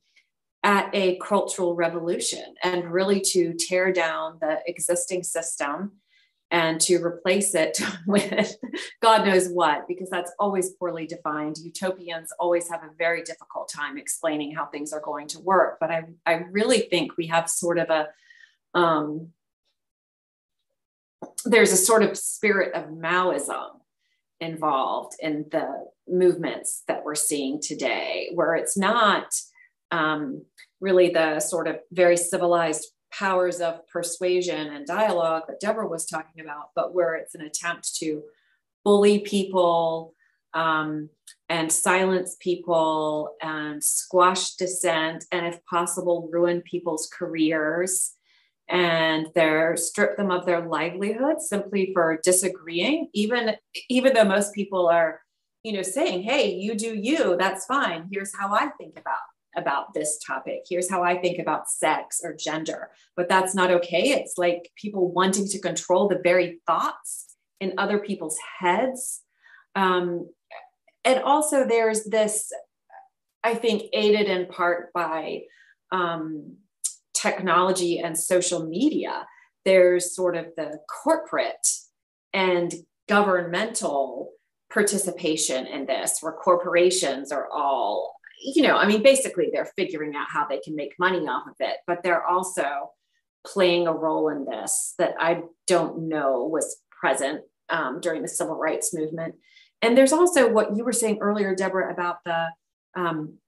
[0.63, 5.93] at a cultural revolution and really to tear down the existing system
[6.53, 8.57] and to replace it with
[9.01, 11.57] God knows what, because that's always poorly defined.
[11.59, 15.79] Utopians always have a very difficult time explaining how things are going to work.
[15.81, 18.09] But I, I really think we have sort of a
[18.75, 19.29] um,
[21.45, 23.81] there's a sort of spirit of Maoism
[24.41, 29.33] involved in the movements that we're seeing today, where it's not
[29.91, 30.45] um,
[30.81, 36.43] really the sort of very civilized powers of persuasion and dialogue that Deborah was talking
[36.43, 38.23] about, but where it's an attempt to
[38.85, 40.15] bully people
[40.55, 41.09] um,
[41.49, 48.13] and silence people and squash dissent, and if possible, ruin people's careers
[48.73, 53.55] and they're strip them of their livelihood simply for disagreeing even
[53.89, 55.21] even though most people are
[55.63, 58.09] you know saying hey you do you that's fine.
[58.11, 59.19] Here's how i think about
[59.55, 60.63] about this topic.
[60.69, 62.91] Here's how i think about sex or gender.
[63.15, 64.11] But that's not okay.
[64.11, 69.21] It's like people wanting to control the very thoughts in other people's heads.
[69.77, 70.31] Um,
[71.05, 72.53] and also there's this
[73.45, 75.43] i think aided in part by
[75.91, 76.57] um,
[77.23, 79.27] technology and social media,
[79.65, 81.69] there's sort of the corporate
[82.33, 82.75] and
[83.09, 84.33] governmental
[84.73, 90.27] participation in this, where corporations are all, you know, I mean, basically they're figuring out
[90.31, 92.91] how they can make money off of it, but they're also
[93.47, 98.57] playing a role in this that I don't know was present um, during the civil
[98.57, 99.35] rights movement.
[99.81, 102.49] And there's also what you were saying earlier, Deborah, about the
[102.95, 103.39] um,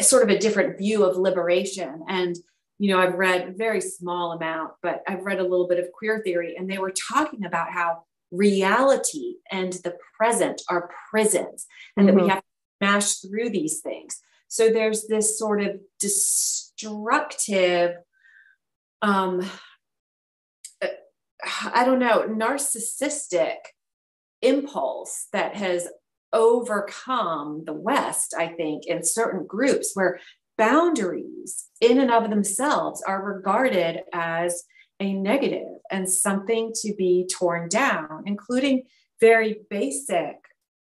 [0.00, 2.02] sort of a different view of liberation.
[2.08, 2.36] And,
[2.78, 5.92] you know, I've read a very small amount, but I've read a little bit of
[5.92, 11.66] queer theory, and they were talking about how reality and the present are prisons
[11.96, 12.16] and mm-hmm.
[12.16, 12.30] that we mm-hmm.
[12.30, 14.18] have to smash through these things.
[14.48, 17.96] So there's this sort of destructive,
[19.02, 19.44] um,
[21.72, 23.56] I don't know, narcissistic
[24.42, 25.88] impulse that has
[26.32, 30.20] overcome the West, I think, in certain groups where
[30.56, 34.64] boundaries in and of themselves are regarded as
[35.00, 38.82] a negative and something to be torn down, including
[39.20, 40.36] very basic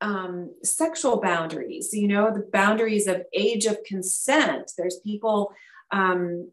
[0.00, 4.72] um, sexual boundaries, you know, the boundaries of age of consent.
[4.76, 5.52] There's people
[5.92, 6.50] um,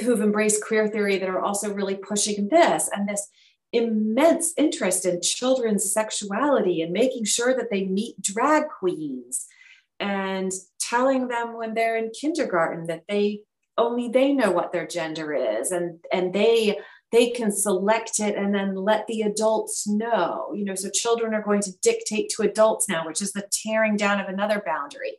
[0.00, 3.28] who've embraced queer theory that are also really pushing this and this
[3.72, 9.46] immense interest in children's sexuality and making sure that they meet drag queens
[9.98, 13.40] and telling them when they're in kindergarten that they
[13.78, 16.78] only they know what their gender is and and they
[17.12, 20.52] they can select it and then let the adults know.
[20.54, 23.96] You know so children are going to dictate to adults now which is the tearing
[23.96, 25.18] down of another boundary.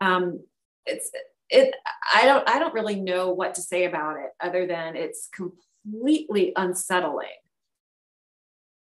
[0.00, 0.40] Um,
[0.86, 1.10] it's
[1.50, 1.74] it
[2.14, 6.52] i don't i don't really know what to say about it other than it's completely
[6.56, 7.28] unsettling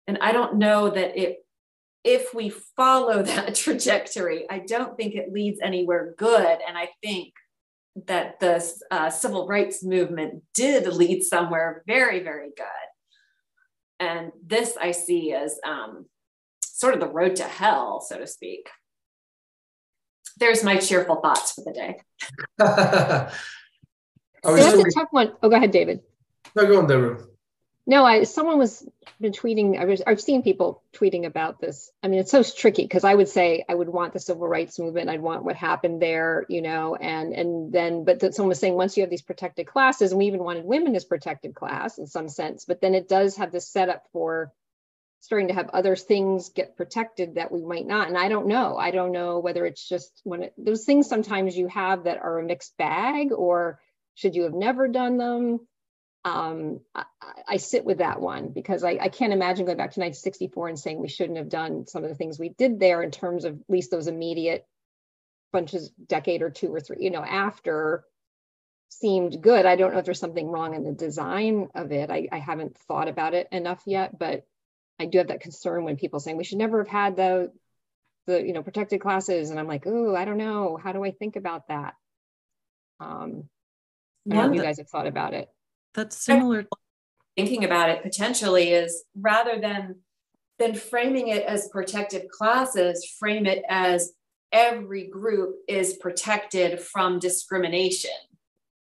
[0.06, 1.38] and i don't know that it
[2.04, 7.32] if we follow that trajectory i don't think it leads anywhere good and i think
[8.06, 12.66] that the uh, civil rights movement did lead somewhere very very good
[14.00, 16.06] and this i see as um,
[16.62, 18.68] sort of the road to hell so to speak
[20.38, 22.00] there's my cheerful thoughts for the day.
[22.58, 23.34] That's
[24.44, 25.32] a tough one.
[25.42, 26.00] Oh, go ahead, David.
[26.54, 27.24] No, go on, Deborah.
[27.86, 28.88] No, I someone was
[29.20, 29.78] been tweeting.
[29.78, 31.92] I was I've seen people tweeting about this.
[32.02, 34.78] I mean, it's so tricky because I would say I would want the civil rights
[34.78, 35.10] movement.
[35.10, 38.74] I'd want what happened there, you know, and and then but that someone was saying
[38.74, 42.06] once you have these protected classes, and we even wanted women as protected class in
[42.06, 44.50] some sense, but then it does have this setup for
[45.20, 48.08] starting to have other things get protected that we might not.
[48.08, 48.76] And I don't know.
[48.76, 52.38] I don't know whether it's just when it, those things sometimes you have that are
[52.38, 53.80] a mixed bag, or
[54.14, 55.60] should you have never done them?
[56.24, 57.04] Um, I,
[57.46, 60.78] I, sit with that one because I, I, can't imagine going back to 1964 and
[60.78, 63.56] saying we shouldn't have done some of the things we did there in terms of
[63.56, 64.66] at least those immediate
[65.52, 68.04] bunches, decade or two or three, you know, after
[68.88, 69.66] seemed good.
[69.66, 72.10] I don't know if there's something wrong in the design of it.
[72.10, 74.46] I, I haven't thought about it enough yet, but
[74.98, 77.52] I do have that concern when people saying we should never have had the
[78.26, 81.10] the you know protected classes, and I'm like, oh, I don't know, how do I
[81.10, 81.94] think about that?
[83.00, 83.48] Um,
[84.30, 85.48] I don't know if you guys have thought about it.
[85.94, 86.66] That's similar.
[87.36, 89.96] Thinking about it potentially is rather than
[90.58, 94.12] than framing it as protected classes, frame it as
[94.52, 98.10] every group is protected from discrimination.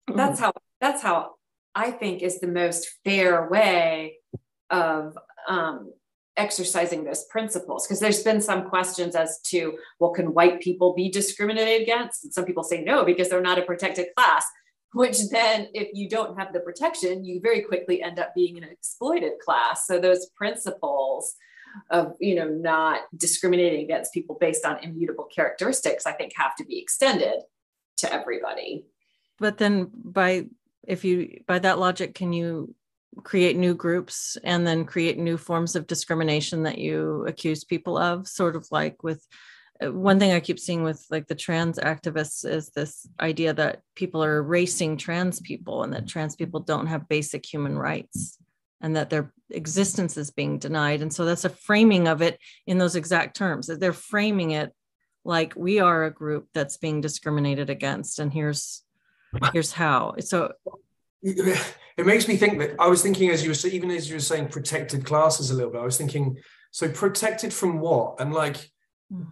[0.10, 0.18] Mm-hmm.
[0.18, 1.36] That's how that's how
[1.74, 4.18] I think is the most fair way
[4.70, 5.94] of um,
[6.36, 11.10] exercising those principles because there's been some questions as to well can white people be
[11.10, 14.44] discriminated against and some people say no because they're not a protected class
[14.94, 18.64] which then if you don't have the protection you very quickly end up being an
[18.64, 19.88] exploited class.
[19.88, 21.36] So those principles
[21.90, 26.64] of you know not discriminating against people based on immutable characteristics i think have to
[26.66, 27.42] be extended
[27.98, 28.86] to everybody.
[29.40, 30.48] But then by
[30.88, 32.76] if you by that logic can you
[33.24, 38.28] create new groups and then create new forms of discrimination that you accuse people of?
[38.28, 39.26] Sort of like with
[39.82, 44.24] one thing i keep seeing with like the trans activists is this idea that people
[44.24, 48.38] are erasing trans people and that trans people don't have basic human rights
[48.82, 52.78] and that their existence is being denied and so that's a framing of it in
[52.78, 54.72] those exact terms that they're framing it
[55.26, 58.84] like we are a group that's being discriminated against and here's
[59.54, 60.52] here's how so
[61.24, 64.22] it makes me think that I was thinking as you were even as you were
[64.22, 65.80] saying protected classes a little bit.
[65.80, 66.38] I was thinking,
[66.72, 68.20] so protected from what?
[68.20, 68.70] And like,
[69.10, 69.24] hmm.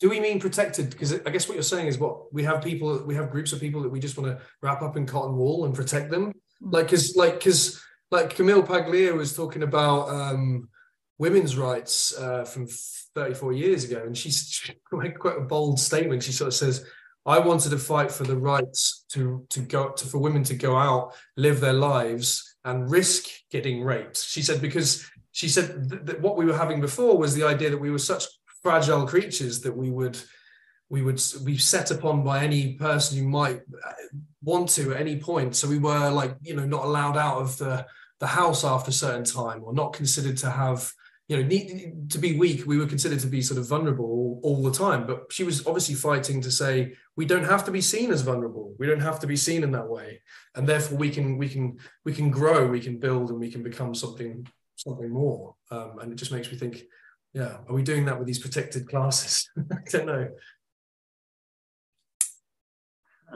[0.00, 0.90] Do we mean protected?
[0.90, 3.60] Because I guess what you're saying is what we have people, we have groups of
[3.60, 6.32] people that we just want to wrap up in cotton wool and protect them.
[6.60, 6.70] Hmm.
[6.70, 10.68] Like, because like because like Camille Paglia was talking about um,
[11.18, 12.68] women's rights uh, from
[13.14, 16.22] 34 years ago, and she's she made quite a bold statement.
[16.22, 16.84] She sort of says
[17.24, 20.76] I wanted to fight for the rights to to go to for women to go
[20.76, 24.18] out, live their lives, and risk getting raped.
[24.18, 27.80] She said because she said that what we were having before was the idea that
[27.80, 28.24] we were such
[28.66, 30.18] fragile creatures that we would
[30.88, 33.92] we would be set upon by any person who might uh,
[34.42, 35.56] want to at any point.
[35.56, 37.86] So we were like you know not allowed out of the
[38.18, 40.92] the house after a certain time, or not considered to have
[41.28, 44.62] you know, need, to be weak, we were considered to be sort of vulnerable all,
[44.62, 45.06] the time.
[45.08, 48.74] But she was obviously fighting to say we don't have to be seen as vulnerable.
[48.78, 50.20] We don't have to be seen in that way,
[50.54, 53.62] and therefore we can we can we can grow, we can build, and we can
[53.62, 54.46] become something
[54.76, 55.54] something more.
[55.70, 56.84] Um, and it just makes me think,
[57.36, 59.50] yeah, are we doing that with these protected classes?
[59.70, 60.28] I don't know.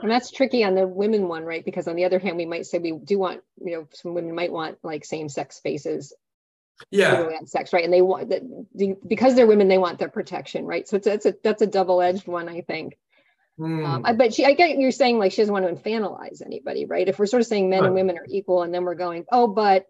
[0.01, 1.63] And that's tricky on the women one, right?
[1.63, 4.33] Because on the other hand, we might say we do want, you know, some women
[4.33, 6.13] might want like same sex spaces
[6.89, 8.41] yeah sex right and they want that
[9.07, 12.25] because they're women they want their protection right so it's, it's a that's a double-edged
[12.25, 12.97] one i think
[13.59, 13.85] mm.
[13.85, 16.85] um, I, but she i get you're saying like she doesn't want to infantilize anybody
[16.85, 17.85] right if we're sort of saying men right.
[17.85, 19.85] and women are equal and then we're going oh but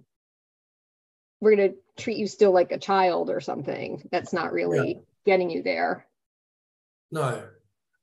[1.42, 5.02] we're going to treat you still like a child or something that's not really yeah.
[5.26, 6.06] getting you there
[7.12, 7.44] no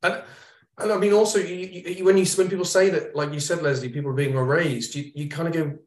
[0.03, 0.23] and
[0.79, 3.63] And I mean, also, you, you, when you when people say that, like you said,
[3.63, 4.95] Leslie, people are being erased.
[4.95, 5.79] You, you kind of go,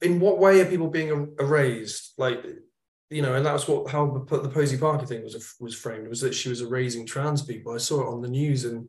[0.00, 2.14] in what way are people being er, erased?
[2.18, 2.44] Like,
[3.10, 6.34] you know, and that's what how the, Posie Parker thing was was framed was that
[6.34, 7.74] she was erasing trans people.
[7.74, 8.88] I saw it on the news in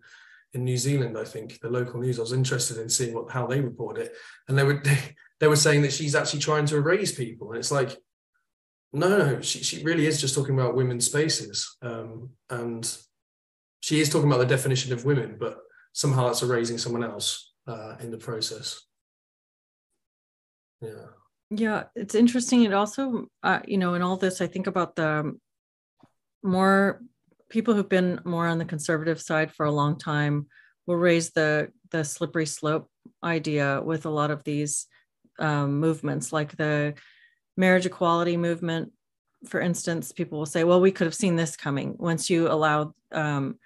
[0.53, 1.17] in New Zealand.
[1.17, 2.19] I think the local news.
[2.19, 4.13] I was interested in seeing what how they reported it,
[4.47, 4.97] and they were they,
[5.41, 7.97] they were saying that she's actually trying to erase people, and it's like,
[8.91, 12.97] no, no, she she really is just talking about women's spaces, um, and
[13.81, 15.59] she is talking about the definition of women, but
[15.93, 18.81] somehow that's erasing someone else uh, in the process.
[20.81, 21.07] Yeah.
[21.51, 22.63] Yeah, it's interesting.
[22.63, 25.35] It also, uh, you know, in all this, I think about the
[26.43, 27.01] more
[27.49, 30.47] people who've been more on the conservative side for a long time
[30.85, 32.87] will raise the the slippery slope
[33.23, 34.85] idea with a lot of these
[35.39, 36.93] um, movements, like the
[37.59, 38.91] marriage equality movement,
[39.47, 40.11] for instance.
[40.11, 43.59] People will say, "Well, we could have seen this coming." Once you allow um,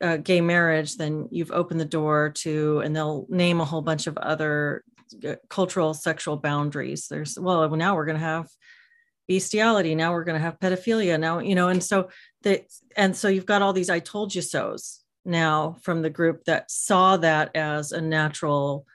[0.00, 4.06] uh, gay marriage, then you've opened the door to, and they'll name a whole bunch
[4.06, 4.84] of other
[5.26, 7.08] uh, cultural sexual boundaries.
[7.08, 8.48] There's, well, now we're going to have
[9.26, 9.94] bestiality.
[9.94, 11.18] Now we're going to have pedophilia.
[11.20, 12.08] Now, you know, and so
[12.42, 12.62] the,
[12.96, 16.70] and so you've got all these I told you so's now from the group that
[16.70, 18.86] saw that as a natural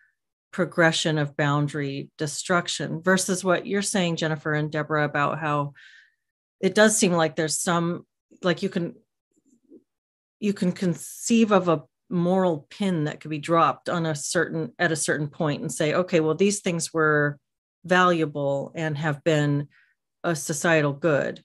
[0.53, 5.73] progression of boundary destruction versus what you're saying, Jennifer and Deborah, about how
[6.61, 8.05] it does seem like there's some,
[8.41, 8.95] like you can
[10.39, 14.91] you can conceive of a moral pin that could be dropped on a certain at
[14.91, 17.39] a certain point and say okay well these things were
[17.85, 19.67] valuable and have been
[20.23, 21.41] a societal good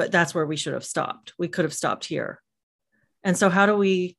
[0.00, 1.34] but that's where we should have stopped.
[1.38, 2.40] We could have stopped here.
[3.22, 4.16] And so how do we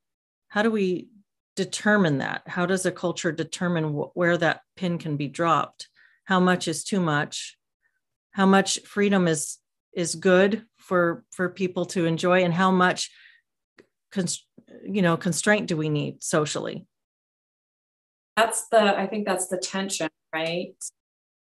[0.47, 1.07] how do we
[1.55, 2.43] determine that?
[2.47, 5.89] How does a culture determine wh- where that pin can be dropped?
[6.25, 7.57] How much is too much?
[8.31, 9.57] How much freedom is
[9.93, 12.43] is good for for people to enjoy?
[12.43, 13.09] And how much
[14.11, 14.47] const-
[14.83, 16.85] you know constraint do we need socially?
[18.37, 20.73] That's the i think that's the tension right?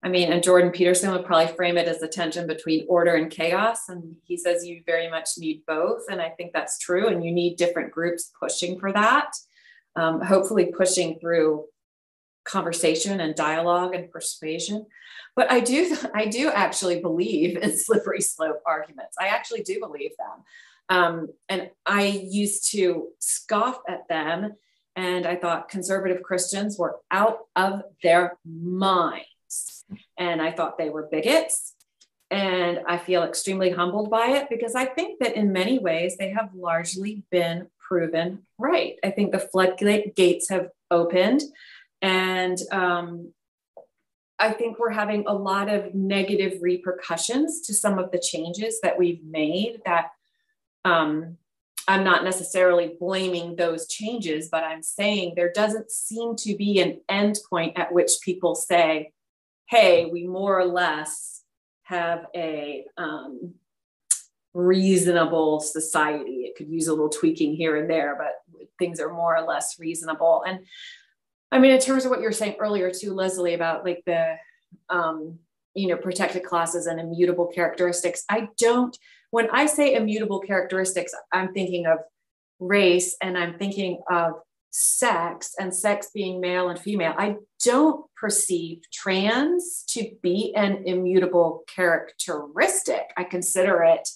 [0.04, 3.30] I mean and jordan peterson would probably frame it as the tension between order and
[3.30, 7.24] chaos and he says you very much need both and i think that's true and
[7.24, 9.30] you need different groups pushing for that
[9.96, 11.66] um, hopefully pushing through
[12.44, 14.86] conversation and dialogue and persuasion
[15.36, 20.12] but i do i do actually believe in slippery slope arguments i actually do believe
[20.18, 20.44] them
[20.92, 24.54] um, and I used to scoff at them.
[24.98, 29.86] And I thought conservative Christians were out of their minds.
[30.18, 31.76] And I thought they were bigots.
[32.30, 36.32] And I feel extremely humbled by it because I think that in many ways they
[36.32, 38.96] have largely been proven right.
[39.04, 41.42] I think the floodgates have opened.
[42.02, 43.34] And um,
[44.40, 48.98] I think we're having a lot of negative repercussions to some of the changes that
[48.98, 50.12] we've made that
[50.86, 51.38] um,
[51.86, 57.02] I'm not necessarily blaming those changes, but I'm saying there doesn't seem to be an
[57.10, 59.12] end point at which people say,
[59.70, 61.42] hey, we more or less
[61.84, 63.56] have a um,
[64.54, 66.44] reasonable society.
[66.46, 69.80] It could use a little tweaking here and there, but things are more or less
[69.80, 70.44] reasonable.
[70.46, 70.60] And
[71.52, 74.36] I mean, in terms of what you were saying earlier too, Leslie, about like the,
[74.90, 75.40] um,
[75.74, 78.98] you know, protected classes and immutable characteristics, I don't
[79.32, 82.00] when I say immutable characteristics, I'm thinking of
[82.60, 84.34] race and I'm thinking of
[84.70, 87.14] sex and sex being male and female.
[87.18, 93.12] I don't perceive trans to be an immutable characteristic.
[93.18, 94.08] I consider it,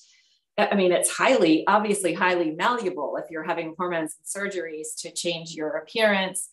[0.58, 5.52] I mean, it's highly, obviously, highly malleable if you're having hormones and surgeries to change
[5.52, 6.50] your appearance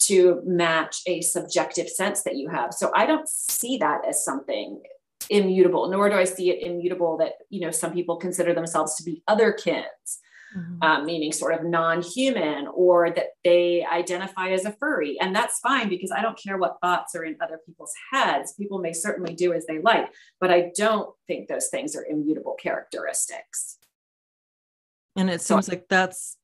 [0.00, 2.74] to match a subjective sense that you have.
[2.74, 4.82] So I don't see that as something
[5.30, 9.02] immutable, nor do I see it immutable that, you know, some people consider themselves to
[9.02, 10.18] be otherkins,
[10.56, 10.82] mm-hmm.
[10.82, 15.18] um, meaning sort of non human, or that they identify as a furry.
[15.20, 18.54] And that's fine because I don't care what thoughts are in other people's heads.
[18.54, 22.54] People may certainly do as they like, but I don't think those things are immutable
[22.60, 23.78] characteristics.
[25.16, 26.36] And it seems so, like that's,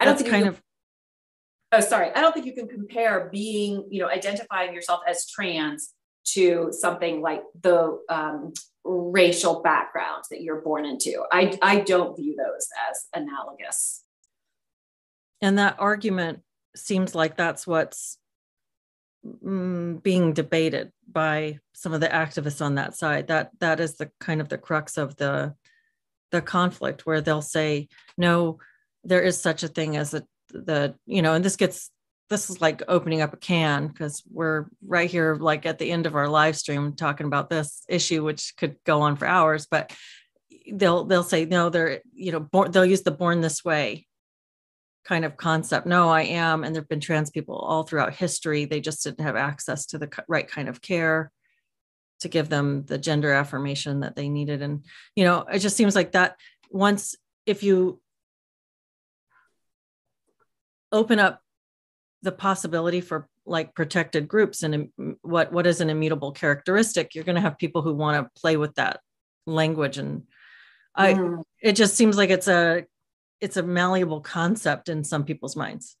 [0.00, 0.60] I don't think kind of
[1.72, 5.94] oh sorry i don't think you can compare being you know identifying yourself as trans
[6.24, 8.52] to something like the um,
[8.84, 11.22] racial background that you're born into.
[11.30, 14.02] I, I don't view those as analogous.
[15.40, 16.40] And that argument
[16.74, 18.18] seems like that's what's
[19.24, 23.28] mm, being debated by some of the activists on that side.
[23.28, 25.54] That that is the kind of the crux of the
[26.30, 28.58] the conflict, where they'll say, no,
[29.04, 31.90] there is such a thing as a the you know, and this gets
[32.30, 36.06] this is like opening up a can because we're right here like at the end
[36.06, 39.92] of our live stream talking about this issue which could go on for hours but
[40.72, 44.06] they'll they'll say no they're you know born, they'll use the born this way
[45.04, 45.86] kind of concept.
[45.86, 46.64] No, I am.
[46.64, 48.64] And there have been trans people all throughout history.
[48.64, 51.30] They just didn't have access to the right kind of care
[52.20, 54.62] to give them the gender affirmation that they needed.
[54.62, 54.84] And,
[55.16, 56.36] you know, it just seems like that
[56.70, 57.16] once,
[57.46, 58.00] if you
[60.92, 61.40] open up
[62.22, 64.90] the possibility for like protected groups and
[65.22, 68.56] what what is an immutable characteristic you're going to have people who want to play
[68.56, 69.00] with that
[69.46, 70.22] language and
[70.94, 71.42] i mm.
[71.60, 72.84] it just seems like it's a
[73.40, 75.96] it's a malleable concept in some people's minds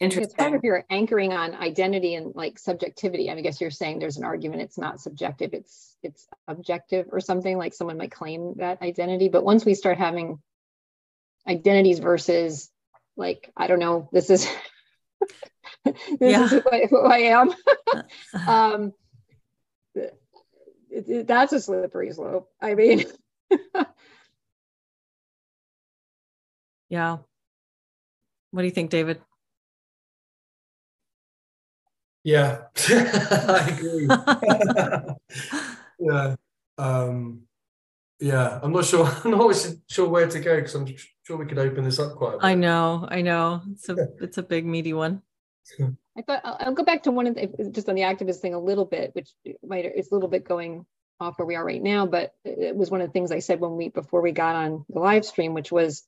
[0.00, 0.30] Interesting.
[0.30, 3.28] It's hard if you're anchoring on identity and like subjectivity.
[3.28, 7.06] I, mean, I guess you're saying there's an argument it's not subjective, it's it's objective
[7.10, 9.28] or something like someone might claim that identity.
[9.28, 10.38] But once we start having
[11.48, 12.70] identities versus
[13.18, 14.48] like, I don't know, this is
[15.84, 16.44] this yeah.
[16.44, 17.52] is who I, who I am.
[18.48, 18.92] um,
[19.94, 20.18] it,
[20.90, 22.48] it, that's a slippery slope.
[22.60, 23.04] I mean,
[26.88, 27.18] yeah.
[28.50, 29.20] What do you think, David?
[32.24, 34.08] Yeah, I agree.
[35.98, 36.36] yeah,
[36.76, 37.47] um,
[38.20, 38.58] yeah.
[38.62, 39.06] I'm not sure.
[39.24, 40.86] I'm not always sure where to go because I'm
[41.22, 42.38] sure we could open this up quite.
[42.40, 43.06] I know.
[43.08, 43.62] I know.
[43.72, 45.22] It's a it's a big meaty one.
[46.16, 48.58] I thought I'll go back to one of the just on the activist thing a
[48.58, 49.30] little bit, which
[49.62, 50.86] might it's a little bit going
[51.20, 53.60] off where we are right now, but it was one of the things I said
[53.60, 56.04] when we before we got on the live stream, which was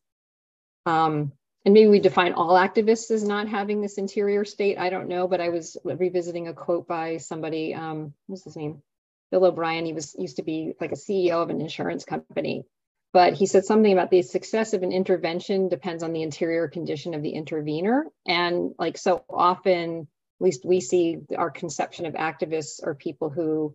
[0.86, 1.32] um
[1.64, 4.78] and maybe we define all activists as not having this interior state.
[4.78, 7.74] I don't know, but I was revisiting a quote by somebody.
[7.74, 8.82] Um, what's his name?
[9.30, 9.86] Bill O'Brien.
[9.86, 12.64] He was used to be like a CEO of an insurance company,
[13.12, 17.14] but he said something about the success of an intervention depends on the interior condition
[17.14, 18.06] of the intervener.
[18.26, 20.08] And like so often,
[20.40, 23.74] at least we see our conception of activists are people who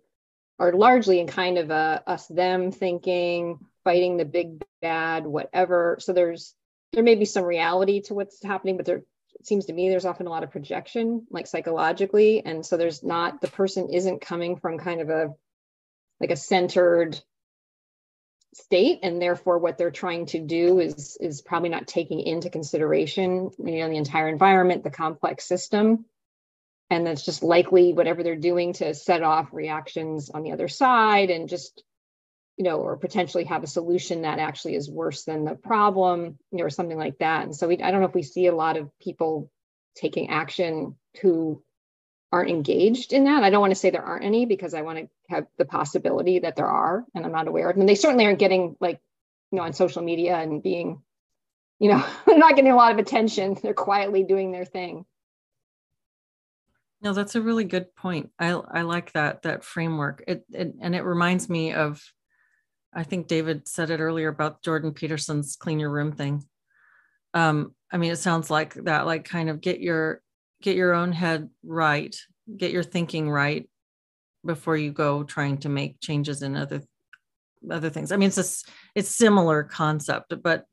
[0.58, 5.98] are largely in kind of a us them thinking, fighting the big bad, whatever.
[6.00, 6.54] So there's
[6.94, 9.04] there may be some reality to what's happening, but there
[9.44, 12.44] seems to me there's often a lot of projection, like psychologically.
[12.46, 15.36] And so there's not the person isn't coming from kind of a
[16.20, 17.20] like a centered
[18.54, 23.50] state and therefore what they're trying to do is is probably not taking into consideration
[23.60, 26.06] you know the entire environment the complex system
[26.90, 31.32] and that's just likely whatever they're doing to set off reactions on the other side
[31.32, 31.84] and just
[32.58, 36.60] you know, or potentially have a solution that actually is worse than the problem, you
[36.60, 37.44] know, or something like that.
[37.44, 39.52] And so we, I don't know if we see a lot of people
[39.96, 41.62] taking action who
[42.36, 43.44] aren't engaged in that.
[43.44, 46.40] I don't want to say there aren't any because I want to have the possibility
[46.40, 47.86] that there are, and I'm not aware of them.
[47.86, 49.00] They certainly aren't getting like,
[49.52, 51.02] you know, on social media and being,
[51.80, 53.58] you know, not getting a lot of attention.
[53.64, 55.06] They're quietly doing their thing.
[57.02, 58.32] No, that's a really good point.
[58.38, 60.24] I I like that that framework.
[60.28, 62.04] It, it and it reminds me of
[62.94, 66.44] I think David said it earlier about Jordan Peterson's clean your room thing.
[67.34, 70.22] Um, I mean, it sounds like that, like kind of get your
[70.66, 72.20] get your own head right,
[72.58, 73.70] get your thinking right
[74.44, 76.82] before you go trying to make changes in other
[77.72, 78.12] other things.
[78.12, 80.66] I mean, it's a it's similar concept, but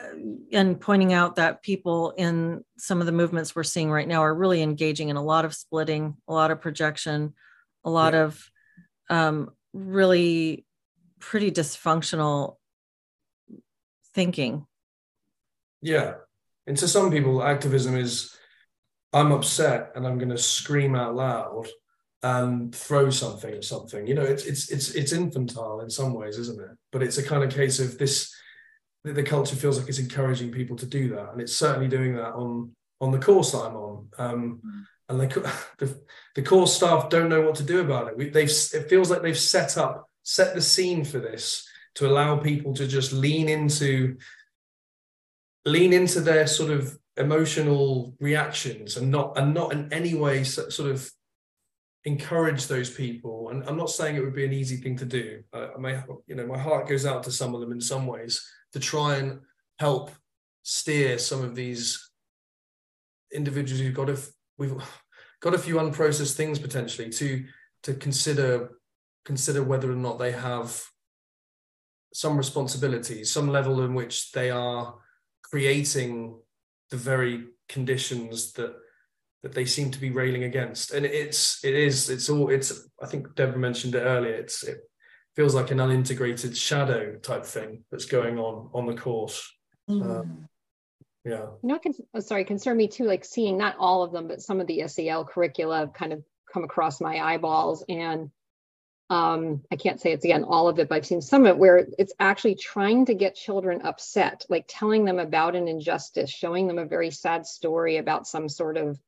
[0.00, 0.08] uh,
[0.52, 4.34] and pointing out that people in some of the movements we're seeing right now are
[4.34, 7.34] really engaging in a lot of splitting, a lot of projection,
[7.84, 8.24] a lot yeah.
[8.24, 8.50] of
[9.10, 10.66] um, really
[11.20, 12.56] pretty dysfunctional
[14.12, 14.66] thinking.
[15.82, 16.14] Yeah.
[16.66, 18.36] And to some people, activism is
[19.12, 21.66] I'm upset and I'm going to scream out loud
[22.22, 24.06] and throw something at something.
[24.06, 26.76] You know, it's it's it's it's infantile in some ways, isn't it?
[26.92, 28.34] But it's a kind of case of this.
[29.04, 32.34] The culture feels like it's encouraging people to do that, and it's certainly doing that
[32.34, 34.08] on on the course that I'm on.
[34.18, 34.84] Um, mm.
[35.08, 35.26] And they,
[35.78, 36.00] the
[36.34, 38.16] the course staff don't know what to do about it.
[38.16, 42.36] We, they've it feels like they've set up set the scene for this to allow
[42.36, 44.16] people to just lean into
[45.64, 50.90] lean into their sort of emotional reactions and not and not in any way sort
[50.90, 51.10] of
[52.04, 53.50] encourage those people.
[53.50, 55.42] And i'm not saying it would be an easy thing to do.
[55.52, 58.06] Uh, I may, you know my heart goes out to some of them in some
[58.06, 59.40] ways to try and
[59.78, 60.10] help
[60.62, 62.10] steer some of these
[63.32, 64.18] individuals who've got a
[64.58, 64.74] we've
[65.40, 67.44] got a few unprocessed things potentially to
[67.82, 68.78] to consider
[69.24, 70.82] consider whether or not they have
[72.12, 74.94] some responsibilities, some level in which they are
[75.42, 76.38] creating
[76.90, 78.74] the very conditions that
[79.42, 80.92] that they seem to be railing against.
[80.92, 84.34] And it's it is it's all it's I think Deborah mentioned it earlier.
[84.34, 84.80] It's it
[85.36, 89.48] feels like an unintegrated shadow type thing that's going on on the course.
[89.88, 90.20] Mm.
[90.20, 90.48] Um,
[91.24, 91.46] yeah.
[91.62, 91.80] You know,
[92.14, 94.86] oh, sorry, concern me too, like seeing not all of them, but some of the
[94.88, 96.22] SEL curricula kind of
[96.52, 98.30] come across my eyeballs and
[99.10, 101.58] um, I can't say it's again all of it, but I've seen some of it
[101.58, 106.66] where it's actually trying to get children upset, like telling them about an injustice, showing
[106.66, 109.00] them a very sad story about some sort of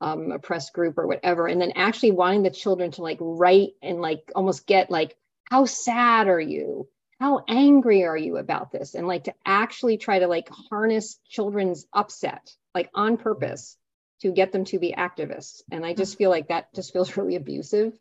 [0.00, 4.00] um, oppressed group or whatever, and then actually wanting the children to like write and
[4.00, 6.88] like almost get like, how sad are you?
[7.20, 8.94] How angry are you about this?
[8.94, 13.76] And like to actually try to like harness children's upset, like on purpose
[14.22, 15.62] to get them to be activists.
[15.70, 17.96] And I just feel like that just feels really abusive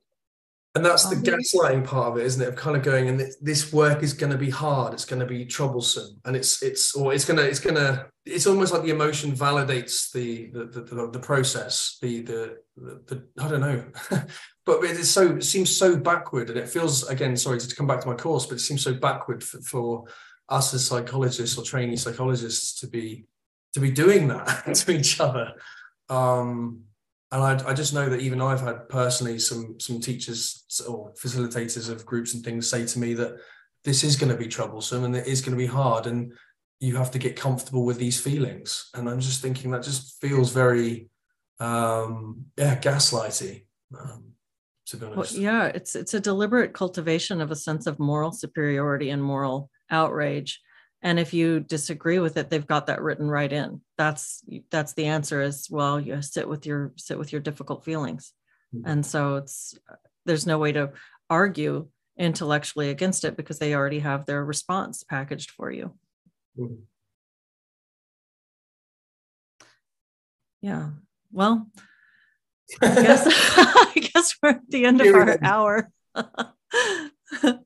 [0.75, 2.49] and that's the gaslighting part of it isn't it?
[2.49, 4.93] Of kind of going and this work is going to be hard.
[4.93, 6.19] It's going to be troublesome.
[6.25, 9.31] And it's it's or it's going to it's going to it's almost like the emotion
[9.31, 13.83] validates the the the, the process the, the the, the i don't know.
[14.65, 17.85] But it is so it seems so backward and it feels again sorry to come
[17.85, 20.05] back to my course but it seems so backward for, for
[20.49, 23.25] us as psychologists or trainee psychologists to be
[23.73, 25.53] to be doing that to each other.
[26.09, 26.81] Um
[27.31, 31.89] and I, I, just know that even I've had personally some some teachers or facilitators
[31.89, 33.37] of groups and things say to me that
[33.83, 36.33] this is going to be troublesome and it is going to be hard and
[36.79, 38.89] you have to get comfortable with these feelings.
[38.93, 41.09] And i'm just thinking that just feels very
[41.59, 43.65] um yeah gaslighty
[43.97, 44.33] um,
[44.87, 45.33] to be honest.
[45.33, 49.69] well, yeah it's it's a deliberate cultivation of a sense of moral superiority and moral
[49.89, 50.61] outrage
[51.05, 53.79] and if you disagree with it they've got that written right in.
[53.97, 58.33] That's that's the answer as well you sit with your sit with your difficult feelings.
[58.75, 58.89] Mm-hmm.
[58.89, 59.77] and so it's
[60.25, 60.91] there's no way to
[61.29, 61.87] argue
[62.17, 65.93] intellectually against it because they already have their response packaged for you.
[66.59, 66.81] Mm-hmm.
[70.61, 70.89] yeah.
[71.31, 71.67] Well
[72.81, 73.27] i guess
[73.57, 75.91] i guess we're at the end of our hour.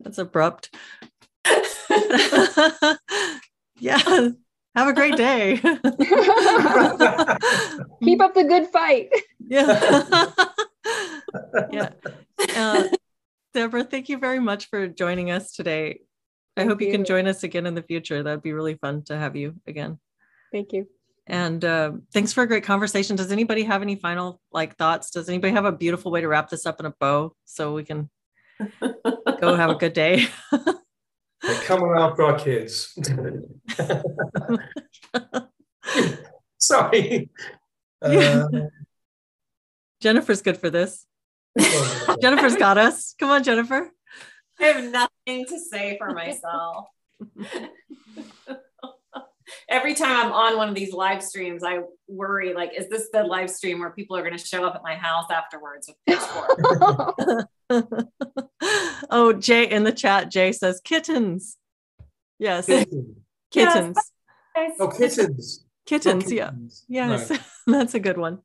[0.00, 0.70] That's abrupt
[3.78, 4.28] yeah.
[4.74, 5.56] Have a great day.
[8.02, 9.08] Keep up the good fight.
[9.40, 10.30] Yeah.
[11.72, 11.90] yeah.
[12.56, 12.84] Uh,
[13.54, 16.00] Deborah, thank you very much for joining us today.
[16.56, 16.86] I hope you.
[16.88, 16.92] you.
[16.92, 18.22] can join us again in the future.
[18.22, 19.98] That'd be really fun to have you again.
[20.52, 20.86] Thank you.
[21.26, 23.16] And uh, thanks for a great conversation.
[23.16, 25.10] Does anybody have any final like thoughts?
[25.10, 27.84] Does anybody have a beautiful way to wrap this up in a bow so we
[27.84, 28.08] can
[29.40, 30.26] go have a good day?
[31.48, 32.94] They're coming after our kids.
[36.58, 37.30] Sorry.
[38.02, 38.44] Uh,
[40.02, 41.06] Jennifer's good for this.
[42.20, 43.14] Jennifer's got us.
[43.18, 43.88] Come on, Jennifer.
[44.60, 46.84] I have nothing to say for myself.
[49.70, 51.78] Every time I'm on one of these live streams, I
[52.08, 54.82] worry like, is this the live stream where people are going to show up at
[54.82, 57.46] my house afterwards with pitchforks?
[59.10, 61.56] oh, Jay in the chat, Jay says kittens.
[62.38, 62.66] Yes.
[62.66, 63.16] Kittens.
[63.50, 63.98] kittens.
[64.56, 64.76] Yes.
[64.80, 65.64] Oh, kittens.
[65.86, 66.50] Kittens, oh, yeah.
[66.88, 67.30] Yes.
[67.30, 67.38] No.
[67.78, 68.40] That's a good one.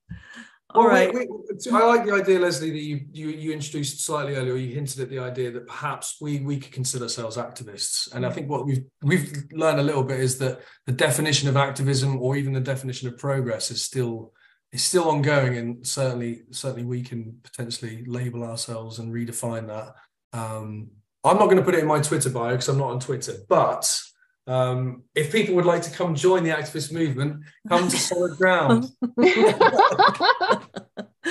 [0.75, 1.13] All well, right.
[1.13, 1.73] Wait, wait.
[1.73, 4.55] I like the idea, Leslie, that you, you you introduced slightly earlier.
[4.55, 8.11] You hinted at the idea that perhaps we we could consider ourselves activists.
[8.13, 11.57] And I think what we've we've learned a little bit is that the definition of
[11.57, 14.33] activism, or even the definition of progress, is still
[14.73, 19.95] it's still ongoing, and certainly certainly we can potentially label ourselves and redefine that.
[20.37, 20.89] Um,
[21.23, 23.35] I'm not going to put it in my Twitter bio because I'm not on Twitter,
[23.47, 24.01] but
[24.47, 28.89] um, if people would like to come join the activist movement, come to solid ground.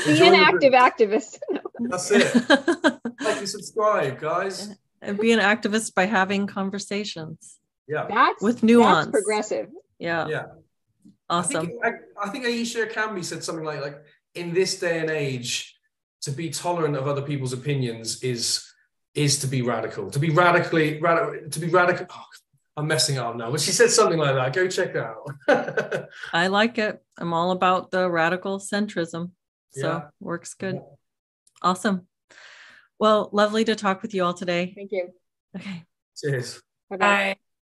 [0.06, 1.38] Be an active activist.
[1.80, 2.34] That's it.
[2.48, 4.74] like and subscribe, guys.
[5.02, 7.58] And be an activist by having conversations.
[7.88, 8.06] Yeah.
[8.08, 9.06] That's with nuance.
[9.06, 9.68] That's progressive.
[9.98, 10.28] Yeah.
[10.28, 10.44] Yeah.
[11.32, 11.56] Awesome.
[11.56, 14.04] I think, I, I think Ayishat Akanbi said something like, like,
[14.34, 15.74] in this day and age,
[16.22, 18.64] to be tolerant of other people's opinions is
[19.14, 20.10] is to be radical.
[20.10, 21.50] To be radically radical.
[21.50, 22.06] To be radical.
[22.10, 22.24] Oh,
[22.76, 24.52] I'm messing up now, but she said something like that.
[24.54, 26.08] Go check it out.
[26.32, 27.02] I like it.
[27.18, 29.30] I'm all about the radical centrism.
[29.72, 30.02] So yeah.
[30.20, 30.74] works good.
[30.76, 30.80] Yeah.
[31.62, 32.06] Awesome.
[32.98, 34.72] Well, lovely to talk with you all today.
[34.74, 35.08] Thank you.
[35.56, 35.84] Okay.
[36.16, 36.62] Cheers.
[36.90, 36.98] Bye-bye.
[36.98, 37.36] Bye.